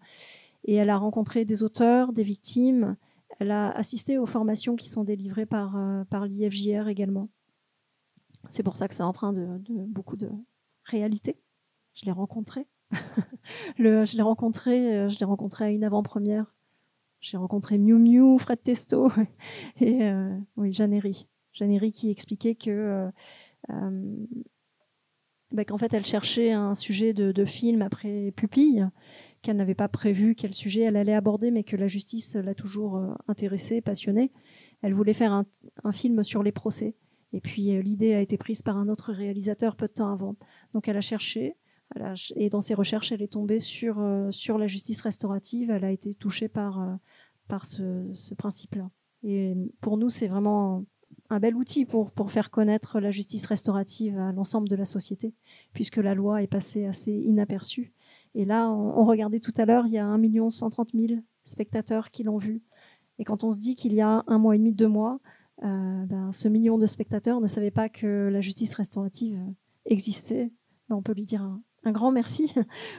[0.64, 2.96] Et elle a rencontré des auteurs, des victimes.
[3.38, 7.28] Elle a assisté aux formations qui sont délivrées par, euh, par l'IFJR également.
[8.48, 9.46] C'est pour ça que ça empreint de,
[9.86, 10.30] beaucoup de
[10.84, 11.36] réalité.
[11.94, 12.12] Je l'ai
[13.78, 16.54] je l'ai rencontré, euh, je l'ai rencontré à une avant-première.
[17.20, 19.10] J'ai rencontré Miu Miu, Fred Testo
[19.80, 20.72] et euh, oui,
[21.92, 23.10] qui expliquait que
[23.70, 24.16] euh,
[25.50, 28.88] bah, qu'en fait elle cherchait un sujet de, film après Pupille,
[29.42, 33.02] qu'elle n'avait pas prévu quel sujet elle allait aborder, mais que la justice l'a toujours
[33.28, 34.32] intéressée, passionnée.
[34.82, 36.94] Elle voulait faire un film sur les procès.
[37.32, 40.36] Et puis l'idée a été prise par un autre réalisateur peu de temps avant.
[40.74, 41.56] Donc elle a cherché,
[42.34, 45.70] et dans ses recherches, elle est tombée sur, euh, sur la justice restaurative.
[45.70, 48.90] Elle a été touchée par, euh, ce, principe-là.
[49.22, 50.84] Et pour nous, c'est vraiment
[51.30, 55.34] un bel outil pour, faire connaître la justice restaurative à l'ensemble de la société,
[55.72, 57.92] puisque la loi est passée assez inaperçue.
[58.34, 62.22] Et là, on, regardait tout à l'heure, il y a 1 130 000 spectateurs qui
[62.22, 62.62] l'ont vu.
[63.18, 65.20] Et quand on se dit qu'il y a un mois et demi, deux mois,
[65.64, 69.40] euh, ben, ce million de spectateurs ne savait pas que la justice restaurative
[69.86, 70.52] existait,
[70.88, 72.52] ben, on peut lui dire un grand merci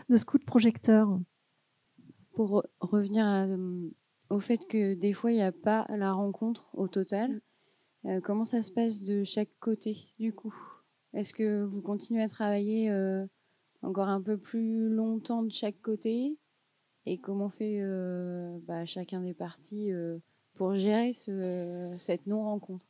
[0.09, 1.19] de ce coup de projecteur.
[2.31, 3.89] Pour revenir euh,
[4.29, 7.41] au fait que des fois, il n'y a pas la rencontre au total,
[8.05, 10.55] euh, comment ça se passe de chaque côté du coup?
[11.13, 13.25] Est-ce que vous continuez à travailler euh,
[13.81, 16.37] encore un peu plus longtemps de chaque côté?
[17.05, 17.81] Et comment fait
[18.67, 19.91] bah, chacun des partis
[20.55, 22.85] pour gérer cette non-rencontre?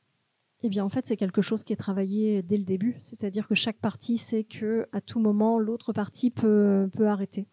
[0.63, 2.97] Eh bien, en fait, c'est quelque chose qui est travaillé dès le début.
[3.01, 7.47] C'est-à-dire que chaque partie sait que à tout moment, l'autre partie peut, peut arrêter.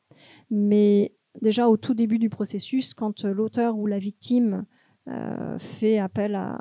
[0.50, 4.64] Mais déjà, au tout début du processus, quand l'auteur ou la victime
[5.08, 6.58] euh, fait appel à,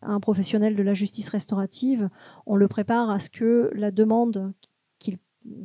[0.00, 2.08] un professionnel de la justice restaurative,
[2.44, 4.52] on le prépare à ce que la demande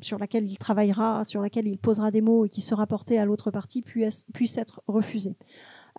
[0.01, 3.25] sur laquelle il travaillera, sur laquelle il posera des mots et qui sera portée à
[3.25, 5.37] l'autre partie puisse, puisse être refusée.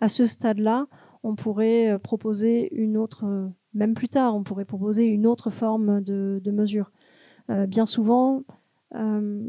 [0.01, 0.87] À ce stade-là,
[1.23, 6.51] on pourrait proposer une autre même plus tard, on pourrait proposer une autre forme de,
[6.51, 6.89] mesure.
[7.67, 8.43] bien souvent,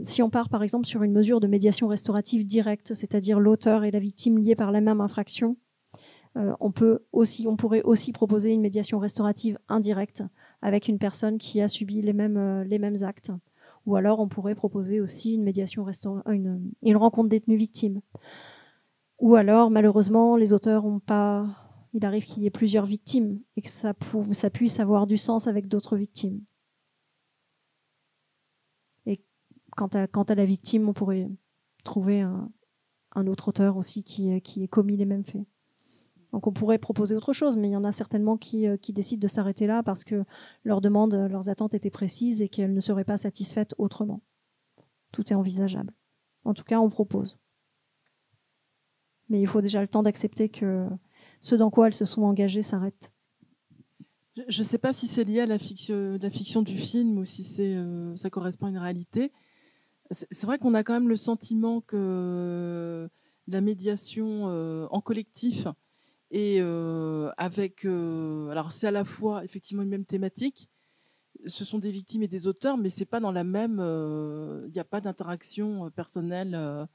[0.05, 3.91] si on part par exemple sur une mesure de médiation restaurative directe, c'est-à-dire l'auteur et
[3.91, 5.57] la victime liés par la même infraction,
[7.13, 10.23] aussi, on pourrait aussi proposer une médiation restaurative indirecte
[10.63, 13.33] avec une personne qui a subi les mêmes, actes.
[13.87, 15.87] Ou alors on pourrait proposer aussi une médiation
[16.27, 18.01] une, une rencontre détenu-victime.
[19.21, 21.47] Ou alors, malheureusement, les auteurs ont pas.
[21.93, 23.95] Il arrive qu'il y ait plusieurs victimes et que ça,
[24.51, 26.41] puisse avoir du sens avec d'autres victimes.
[29.07, 29.21] Et
[29.77, 31.29] quant à, la victime, on pourrait
[31.83, 35.47] trouver un, autre auteur aussi qui, qui ait commis les mêmes faits.
[36.33, 39.21] Donc on pourrait proposer autre chose, mais il y en a certainement euh, qui décident
[39.21, 40.25] de s'arrêter là parce que
[40.65, 44.23] leurs demandes, leurs attentes étaient précises et qu'elles ne seraient pas satisfaites autrement.
[45.13, 45.93] Tout est envisageable.
[46.45, 47.39] En tout cas, on propose.
[49.29, 50.87] Mais il faut déjà le temps d'accepter que
[51.41, 53.11] ce dans quoi elles se sont engagées s'arrête.
[54.49, 57.75] Je ne sais pas si c'est lié à la fiction, du film ou si c'est,
[57.75, 59.33] euh, ça correspond à une réalité.
[60.11, 63.09] C'est vrai qu'on a quand même le sentiment que
[63.47, 65.69] la médiation euh, en collectif
[66.33, 70.69] et euh, avec, alors c'est à la fois effectivement une même thématique.
[71.47, 73.79] Ce sont des victimes et des auteurs, mais c'est pas dans la même.
[74.67, 76.89] Il n'y a pas d'interaction personnelle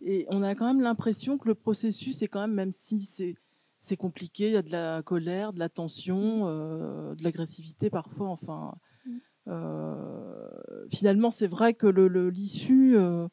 [0.00, 3.36] et on a quand même l'impression que le processus est quand même, même si c'est
[3.82, 8.28] c'est compliqué, il y a de la colère, de la tension, euh, de l'agressivité parfois.
[8.28, 9.10] Enfin, mm.
[9.48, 10.48] euh,
[10.88, 11.88] finalement, c'est vrai que
[12.28, 13.26] l'issue euh,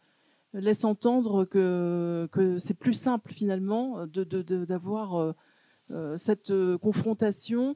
[0.53, 5.35] laisse entendre que, que c'est plus simple finalement d'avoir
[5.89, 7.75] de, cette confrontation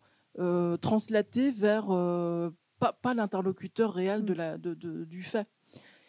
[0.81, 1.86] translatée vers
[2.79, 4.38] pas, pas l'interlocuteur réel de mm.
[4.38, 4.73] la, de,
[5.05, 5.47] du fait.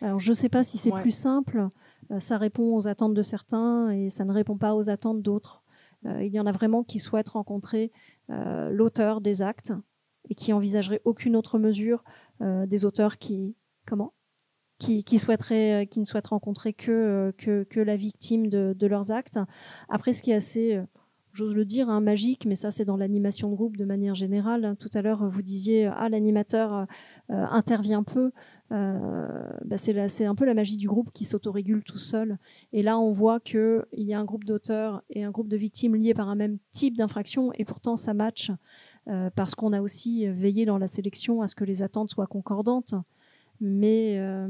[0.00, 1.68] Alors, je ne sais pas si c'est plus simple.
[2.18, 5.63] Ça répond aux attentes de certains et ça ne répond pas aux attentes d'autres.
[6.06, 7.92] Euh, il y en a vraiment qui souhaitent rencontrer
[8.30, 9.72] euh, l'auteur des actes
[10.28, 12.02] et qui envisageraient aucune autre mesure
[12.40, 13.54] des auteurs qui
[13.86, 14.12] comment?
[14.78, 19.38] Qui, souhaiteraient, qui ne souhaitent rencontrer que, que, la victime de, leurs actes.
[19.88, 20.82] Après, ce qui est assez,
[21.32, 24.76] j'ose le dire, hein, magique, mais ça c'est dans l'animation de groupe de manière générale.
[24.80, 26.86] Tout à l'heure, vous disiez, ah, l'animateur
[27.28, 28.32] intervient peu.
[28.74, 29.28] Euh,
[29.64, 32.38] bah, c'est un peu la magie du groupe qui s'autorégule tout seul.
[32.72, 35.94] Et là, on voit qu'il y a un groupe d'auteurs et un groupe de victimes
[35.94, 38.50] liés par un même type d'infraction, et pourtant ça match,
[39.08, 42.26] euh, parce qu'on a aussi veillé dans la sélection à ce que les attentes soient
[42.26, 42.94] concordantes.
[43.60, 44.48] Mais euh,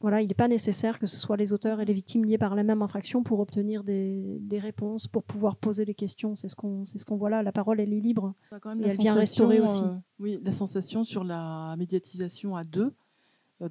[0.00, 2.56] voilà, il n'est pas nécessaire que ce soit les auteurs et les victimes liés par
[2.56, 6.34] la même infraction pour obtenir des, réponses, pour pouvoir poser les questions.
[6.34, 7.44] C'est ce qu'on ce qu'on voit là.
[7.44, 8.34] La parole, elle est libre.
[8.52, 9.84] et elle vient restaurer aussi.
[10.18, 12.92] oui, la sensation sur la médiatisation à deux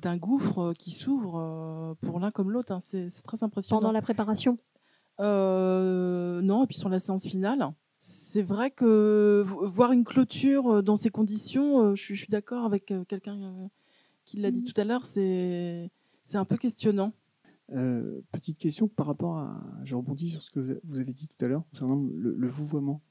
[0.01, 2.71] d'un gouffre euh, qui s'ouvre euh, pour l'un comme l'autre.
[2.71, 2.79] Hein.
[2.79, 3.79] C'est très impressionnant.
[3.79, 4.57] Pendant la préparation?
[5.19, 7.71] Non, et puis sur la séance finale.
[7.99, 13.69] C'est vrai que voir une clôture dans ces conditions, je, suis d'accord avec quelqu'un
[14.25, 14.65] qui l'a dit mmh.
[14.65, 15.89] tout à l'heure, c'est
[16.33, 17.13] un peu questionnant.
[17.67, 19.63] petite question par rapport à.
[19.85, 23.01] Je rebondis sur ce que vous avez dit tout à l'heure concernant le, le, vouvoiement.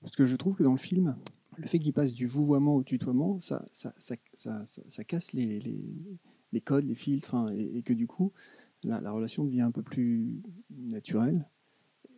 [0.00, 1.16] Parce que je trouve que dans le film,
[1.56, 5.84] le fait qu'il passe du vouvoiement au tutoiement, ça, ça, ça, ça casse les, les,
[6.52, 8.32] les, codes, les filtres, et, que du coup,
[8.82, 11.48] la, la, relation devient un peu plus naturelle.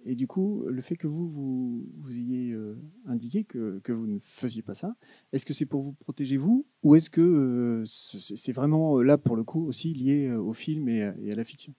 [0.04, 4.06] Et du coup, le fait que vous, vous, vous ayez euh, indiqué que, que, vous
[4.06, 4.96] ne faisiez pas ça,
[5.32, 9.36] est-ce que c'est pour vous protéger vous, ou est-ce que euh, c'est vraiment là, pour
[9.36, 11.74] le coup, aussi lié euh, au film et à la fiction?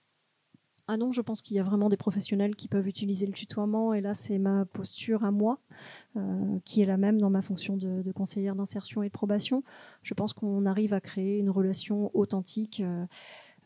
[0.92, 3.94] Ah non, je pense qu'il y a vraiment des professionnels qui peuvent utiliser le tutoiement.
[3.94, 5.60] Et là, c'est ma posture à moi,
[6.16, 9.60] euh, qui est la même dans ma fonction de, conseillère d'insertion et de probation.
[10.02, 13.06] Je pense qu'on arrive à créer une relation authentique, euh,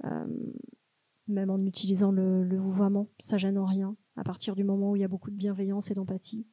[0.05, 0.27] euh,
[1.27, 3.09] même en utilisant le, vouvoiement.
[3.21, 5.91] Ça gêne en rien, à partir du moment où il y a beaucoup de bienveillance
[5.91, 6.47] et d'empathie.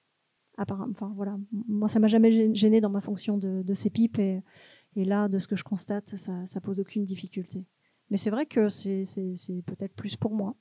[0.57, 1.37] Enfin, voilà.
[1.67, 3.73] Moi, ça m'a jamais gêné dans ma fonction de, de.
[4.21, 4.41] Et,
[4.95, 7.65] et, là, de ce que je constate, ça, ça pose aucune difficulté.
[8.11, 10.55] Mais c'est vrai que c'est peut-être plus pour moi.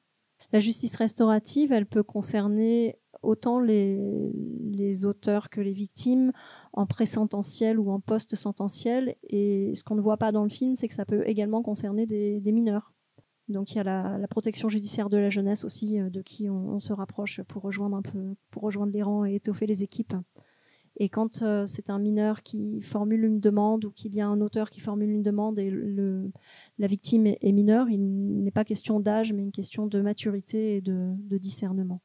[0.52, 6.32] La justice restaurative, elle peut concerner autant les, auteurs que les victimes
[6.72, 9.16] en pré-sententiel ou en post-sententiel.
[9.28, 12.06] Et ce qu'on ne voit pas dans le film, c'est que ça peut également concerner
[12.06, 12.92] des, mineurs.
[13.48, 16.48] Donc il y a la, la, protection judiciaire de la jeunesse aussi, euh, de qui
[16.48, 19.82] on, on, se rapproche pour rejoindre un peu, pour rejoindre les rangs et étoffer les
[19.82, 20.14] équipes.
[20.96, 24.40] Et quand euh, c'est un mineur qui formule une demande ou qu'il y a un
[24.40, 25.70] auteur qui formule une demande et
[26.78, 30.80] la victime est, mineure, il n'est pas question d'âge, mais une question de maturité et
[30.80, 32.00] de, discernement.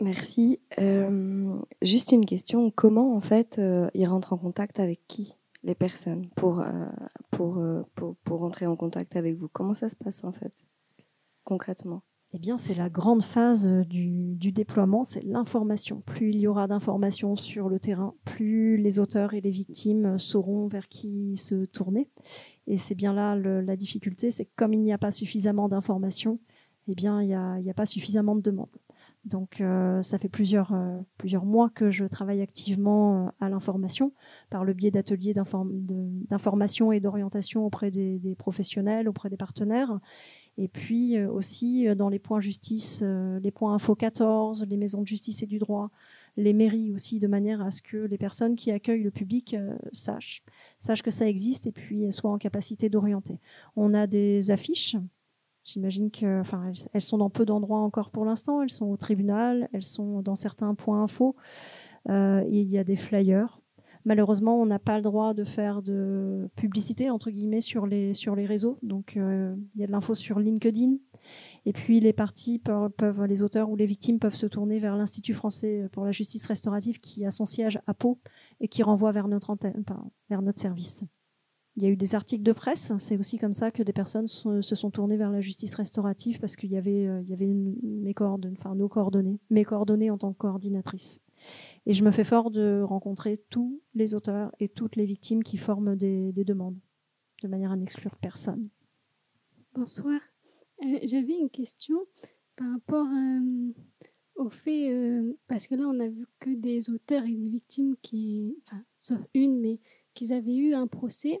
[0.00, 0.60] Merci.
[0.78, 2.70] Euh, juste une question.
[2.70, 5.34] Comment, en fait, euh, il rentre en contact avec qui
[5.64, 6.64] les personnes pour,
[7.32, 7.60] pour,
[7.96, 9.48] pour, pour, rentrer en contact avec vous?
[9.48, 10.68] Comment ça se passe, en fait,
[11.42, 12.02] concrètement?
[12.34, 16.02] Eh bien, c'est la grande phase du, du déploiement, c'est l'information.
[16.04, 20.68] Plus il y aura d'informations sur le terrain, plus les auteurs et les victimes sauront
[20.68, 22.08] vers qui se tourner.
[22.66, 26.38] Et c'est bien là la difficulté, c'est que comme il n'y a pas suffisamment d'informations,
[26.88, 28.76] eh bien, il n'y a, pas suffisamment de demandes.
[29.24, 34.12] Donc, euh, ça fait plusieurs, euh, plusieurs mois que je travaille activement euh, à l'information
[34.48, 40.00] par le biais d'ateliers d'information et d'orientation auprès des, professionnels, auprès des partenaires.
[40.58, 44.76] Et puis euh, aussi euh, dans les points justice, euh, les points info 14, les
[44.76, 45.90] maisons de justice et du droit,
[46.36, 49.56] les mairies aussi, de manière à ce que les personnes qui accueillent le public
[49.92, 50.42] sachent,
[50.78, 53.40] sachent que ça existe et puis soient en capacité d'orienter.
[53.74, 54.96] On a des affiches.
[55.64, 58.62] J'imagine que, enfin, elles sont dans peu d'endroits encore pour l'instant.
[58.62, 61.34] Elles sont au tribunal, elles sont dans certains points info.
[62.08, 63.60] Euh, il y a des flyers
[64.04, 68.34] Malheureusement, on n'a pas le droit de faire de publicité entre guillemets sur les sur
[68.34, 68.78] les réseaux.
[68.82, 70.96] Donc euh, il y a de l'info sur LinkedIn.
[71.66, 75.34] Et puis les parties peuvent, les auteurs ou les victimes peuvent se tourner vers l'Institut
[75.34, 78.18] français pour la justice restaurative qui a son siège à Pau
[78.60, 79.84] et qui renvoie vers notre antenne,
[80.30, 81.04] vers notre service.
[81.78, 82.92] Il y a eu des articles de presse.
[82.98, 86.56] C'est aussi comme ça que des personnes se sont tournées vers la justice restaurative parce
[86.56, 91.20] qu'il y avait, euh, il y avait nos coordonnées, mes coordonnées en tant que coordinatrice.
[91.88, 95.56] Et je me fais fort de rencontrer tous les auteurs et toutes les victimes qui
[95.56, 96.78] forment des, des demandes,
[97.42, 98.68] de manière à n'exclure personne.
[99.74, 100.20] Bonsoir.
[100.84, 101.96] Euh, J'avais une question
[102.56, 103.72] par rapport euh,
[104.34, 107.96] au fait, euh, parce que là on a vu que des auteurs et des victimes
[108.02, 109.80] qui, enfin, sauf une, mais
[110.12, 111.40] qu'ils avaient eu un procès.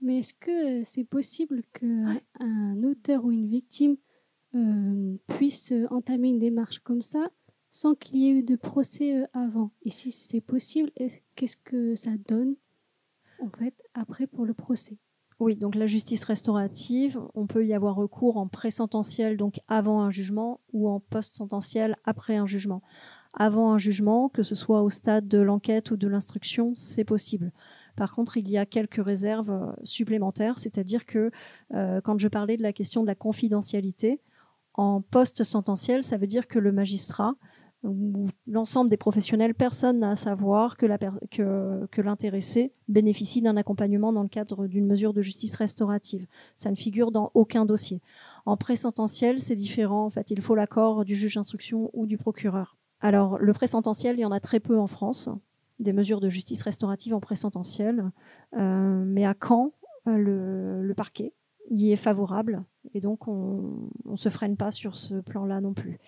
[0.00, 3.96] Mais est-ce que c'est possible qu'un un auteur ou une victime
[5.28, 7.30] puisse entamer une démarche comme ça
[7.74, 9.72] sans qu'il y ait eu de procès euh, avant.
[9.82, 10.92] Et si c'est possible,
[11.34, 12.54] qu'est-ce que ça donne
[13.42, 14.96] en fait après pour le procès?
[15.40, 20.10] Oui, donc la justice restaurative, on peut y avoir recours en pré-sententiel, donc avant un
[20.10, 22.80] jugement, ou en post-sententiel, après un jugement.
[23.34, 27.50] Avant un jugement, que ce soit au stade de l'enquête ou de l'instruction, c'est possible.
[27.96, 31.32] Par contre, il y a quelques réserves euh, supplémentaires, c'est-à-dire que
[31.74, 34.20] euh, quand je parlais de la question de la confidentialité,
[34.74, 37.34] en post-sententiel, ça veut dire que le magistrat
[37.84, 44.28] où l'ensemble des professionnels, personne n'a à savoir que, l'intéressé bénéficie d'un accompagnement dans le
[44.28, 46.26] cadre d'une mesure de justice restaurative.
[46.56, 48.00] Ça ne figure dans aucun dossier.
[48.46, 50.06] En présententiel, c'est différent.
[50.06, 52.76] En fait, il faut l'accord du juge d'instruction ou du procureur.
[53.00, 55.28] Alors, le présententiel, il y en a très peu en France,
[55.78, 58.10] des mesures de justice restaurative en présententiel.
[58.56, 59.72] Euh, mais à Caen,
[60.08, 61.32] euh, le, le, parquet
[61.70, 62.64] y est favorable.
[62.94, 65.98] Et donc, on ne se freine pas sur ce plan-là non plus.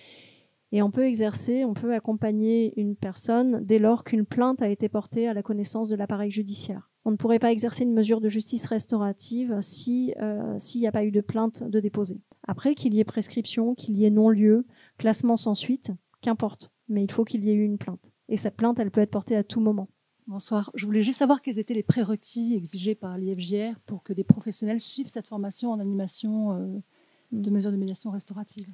[0.72, 4.88] Et on peut exercer, on peut accompagner une personne dès lors qu'une plainte a été
[4.88, 6.90] portée à la connaissance de l'appareil judiciaire.
[7.04, 10.92] On ne pourrait pas exercer une mesure de justice restaurative si euh, s'il n'y a
[10.92, 12.20] pas eu de plainte de déposer.
[12.48, 14.66] Après, qu'il y ait prescription, qu'il y ait non-lieu,
[14.98, 16.72] classement sans suite, qu'importe.
[16.88, 18.12] Mais il faut qu'il y ait eu une plainte.
[18.28, 19.88] Et cette plainte, elle peut être portée à tout moment.
[20.26, 20.72] Bonsoir.
[20.74, 24.80] Je voulais juste savoir quels étaient les prérequis exigés par l'IFJR pour que des professionnels
[24.80, 26.82] suivent cette formation en animation euh,
[27.30, 28.66] de mesures de médiation restaurative.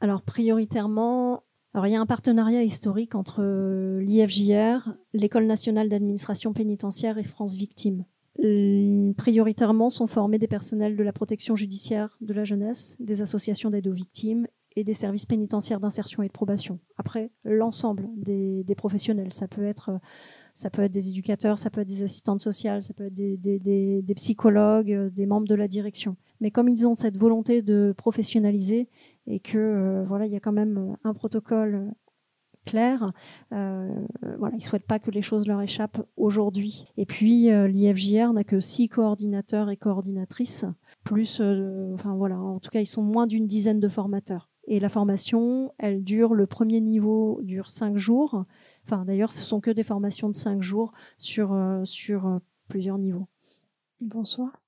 [0.00, 1.42] Alors prioritairement,
[1.74, 7.22] alors il y a un partenariat historique entre euh, l'IFJR, l'École nationale d'administration pénitentiaire et
[7.22, 8.04] France Victimes.
[9.16, 13.88] prioritairement sont formés des personnels de la protection judiciaire de la jeunesse, des associations d'aide
[13.88, 16.78] aux victimes et des services pénitentiaires d'insertion et de probation.
[16.96, 19.90] Après, l'ensemble des, professionnels, ça peut être
[20.54, 24.14] ça peut être des éducateurs, ça peut être des assistantes sociales, ça peut être des,
[24.16, 26.16] psychologues, des membres de la direction.
[26.40, 28.88] Mais comme ils ont cette volonté de professionnaliser,
[29.26, 31.90] et que euh, voilà, il y a quand même euh, un protocole euh,
[32.66, 33.12] clair.
[33.52, 33.88] Euh,
[34.38, 36.86] voilà, ils souhaitent pas que les choses leur échappent aujourd'hui.
[36.96, 40.66] Et puis l'IFJR n'a que six coordinateurs et coordinatrices,
[41.02, 41.40] plus,
[41.94, 44.50] enfin voilà, en tout cas ils sont moins d'une dizaine de formateurs.
[44.68, 48.44] Et la formation, elle dure, le premier niveau dure cinq jours.
[48.84, 53.26] Enfin d'ailleurs, ce sont que des formations de cinq jours sur sur plusieurs niveaux.
[54.02, 54.60] Bonsoir.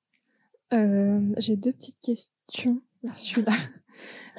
[0.73, 2.81] J'ai deux petites questions.
[3.05, 3.41] Je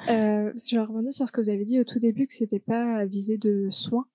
[0.08, 3.38] Euh, je sur ce que vous avez dit au tout début, que c'était pas visé
[3.38, 4.06] de soins.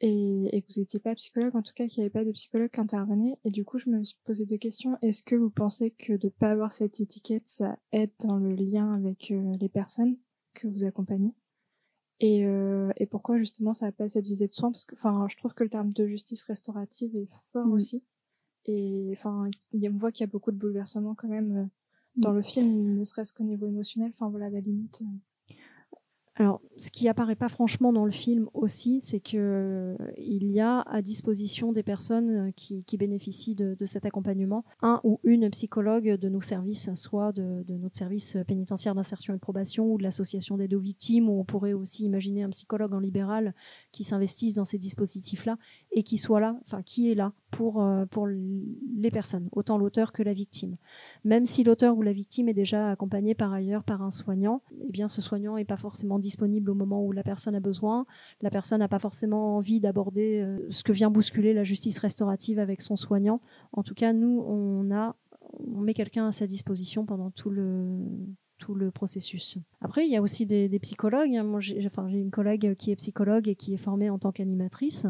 [0.00, 2.32] Et, et, que vous n'étiez pas psychologue, en tout cas qu'il n'y avait pas de
[2.32, 3.38] psychologue qui intervenait.
[3.44, 4.98] Et du coup, je me suis posé deux questions.
[5.00, 8.92] Est-ce que vous pensez que de pas avoir cette étiquette, ça aide dans le lien
[8.92, 10.18] avec euh, les personnes
[10.54, 11.34] que vous accompagnez?
[12.18, 14.70] Et, euh, et pourquoi justement ça n'a pas cette visée de soins?
[14.70, 18.04] Parce que, je trouve que le terme de justice restaurative est fort aussi.
[18.66, 21.66] Et enfin, on voit qu'il y a beaucoup de bouleversements quand même euh,
[22.16, 25.02] dans le film, ne serait-ce qu'au niveau émotionnel, enfin voilà, la limite.
[25.02, 25.54] Euh.
[26.34, 30.60] alors, ce qui apparaît pas franchement dans le film aussi, c'est que euh, il y
[30.60, 36.16] a à disposition des personnes euh, qui, bénéficient de, cet accompagnement un ou une psychologue
[36.16, 40.56] de nos services, soit de, notre service pénitentiaire d'insertion et de probation ou de l'association
[40.56, 43.54] d'aide aux victimes, où on pourrait aussi imaginer un psychologue en libéral
[43.92, 45.56] qui s'investisse dans ces dispositifs-là
[45.92, 50.12] et qui soit là, enfin qui est là pour, euh, pour les personnes, autant l'auteur
[50.12, 50.76] que la victime.
[51.24, 54.90] Même si l'auteur ou la victime est déjà accompagné par ailleurs par un soignant, eh
[54.90, 58.06] bien ce soignant n'est pas forcément disponible au moment où la personne a besoin.
[58.40, 62.58] La personne n'a pas forcément envie d'aborder euh, ce que vient bousculer la justice restaurative
[62.58, 63.40] avec son soignant.
[63.72, 65.16] En tout cas, nous, on a,
[65.74, 67.98] on met quelqu'un à sa disposition pendant tout le
[68.58, 69.56] tout le processus.
[69.80, 71.30] Après, il y a aussi des, psychologues.
[71.42, 75.06] Moi, j'ai une collègue qui est psychologue et qui est formée en tant qu'animatrice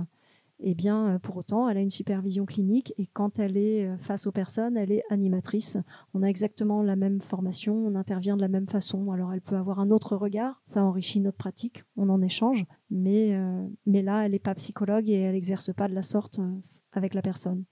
[0.63, 3.97] eh bien, euh, pour autant, elle a une supervision clinique et quand elle est euh,
[3.99, 5.79] face aux personnes, elle est animatrice.
[6.15, 9.11] On a exactement la même formation, on intervient de la même façon.
[9.11, 13.35] Alors, elle peut avoir un autre regard, ça enrichit notre pratique, on en échange, mais,
[13.35, 16.41] euh, mais là, elle n'est pas psychologue et elle n'exerce pas de la sorte
[16.93, 17.65] avec la personne.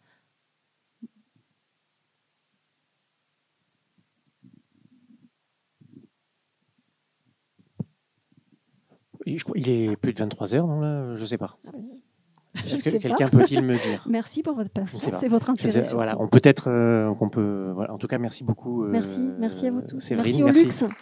[9.26, 11.14] Il est plus de 23 heures, non là?
[11.14, 11.58] Je sais pas.
[12.66, 14.04] Est-ce que quelqu'un peut-il me dire?
[14.08, 15.82] Merci pour votre patience et votre intérêt.
[15.92, 17.70] voilà, on peut être euh, qu'on peut.
[17.74, 18.84] Voilà, en tout cas, merci beaucoup.
[18.84, 20.10] Euh, merci, merci à vous tous.
[20.10, 20.84] merci au luxe.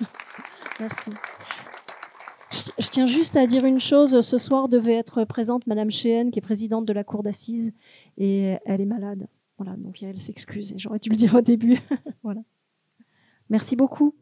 [0.79, 1.11] Merci.
[2.51, 4.21] Je, tiens juste à dire une chose.
[4.21, 7.73] Ce soir devait être présente Madame Cheyenne, qui est présidente de la cour d'assises,
[8.19, 9.27] et elle est malade.
[9.57, 10.75] Voilà, donc elle s'excuse.
[10.77, 11.81] J'aurais dû le dire au début.
[12.23, 12.43] voilà.
[13.49, 14.15] Merci beaucoup.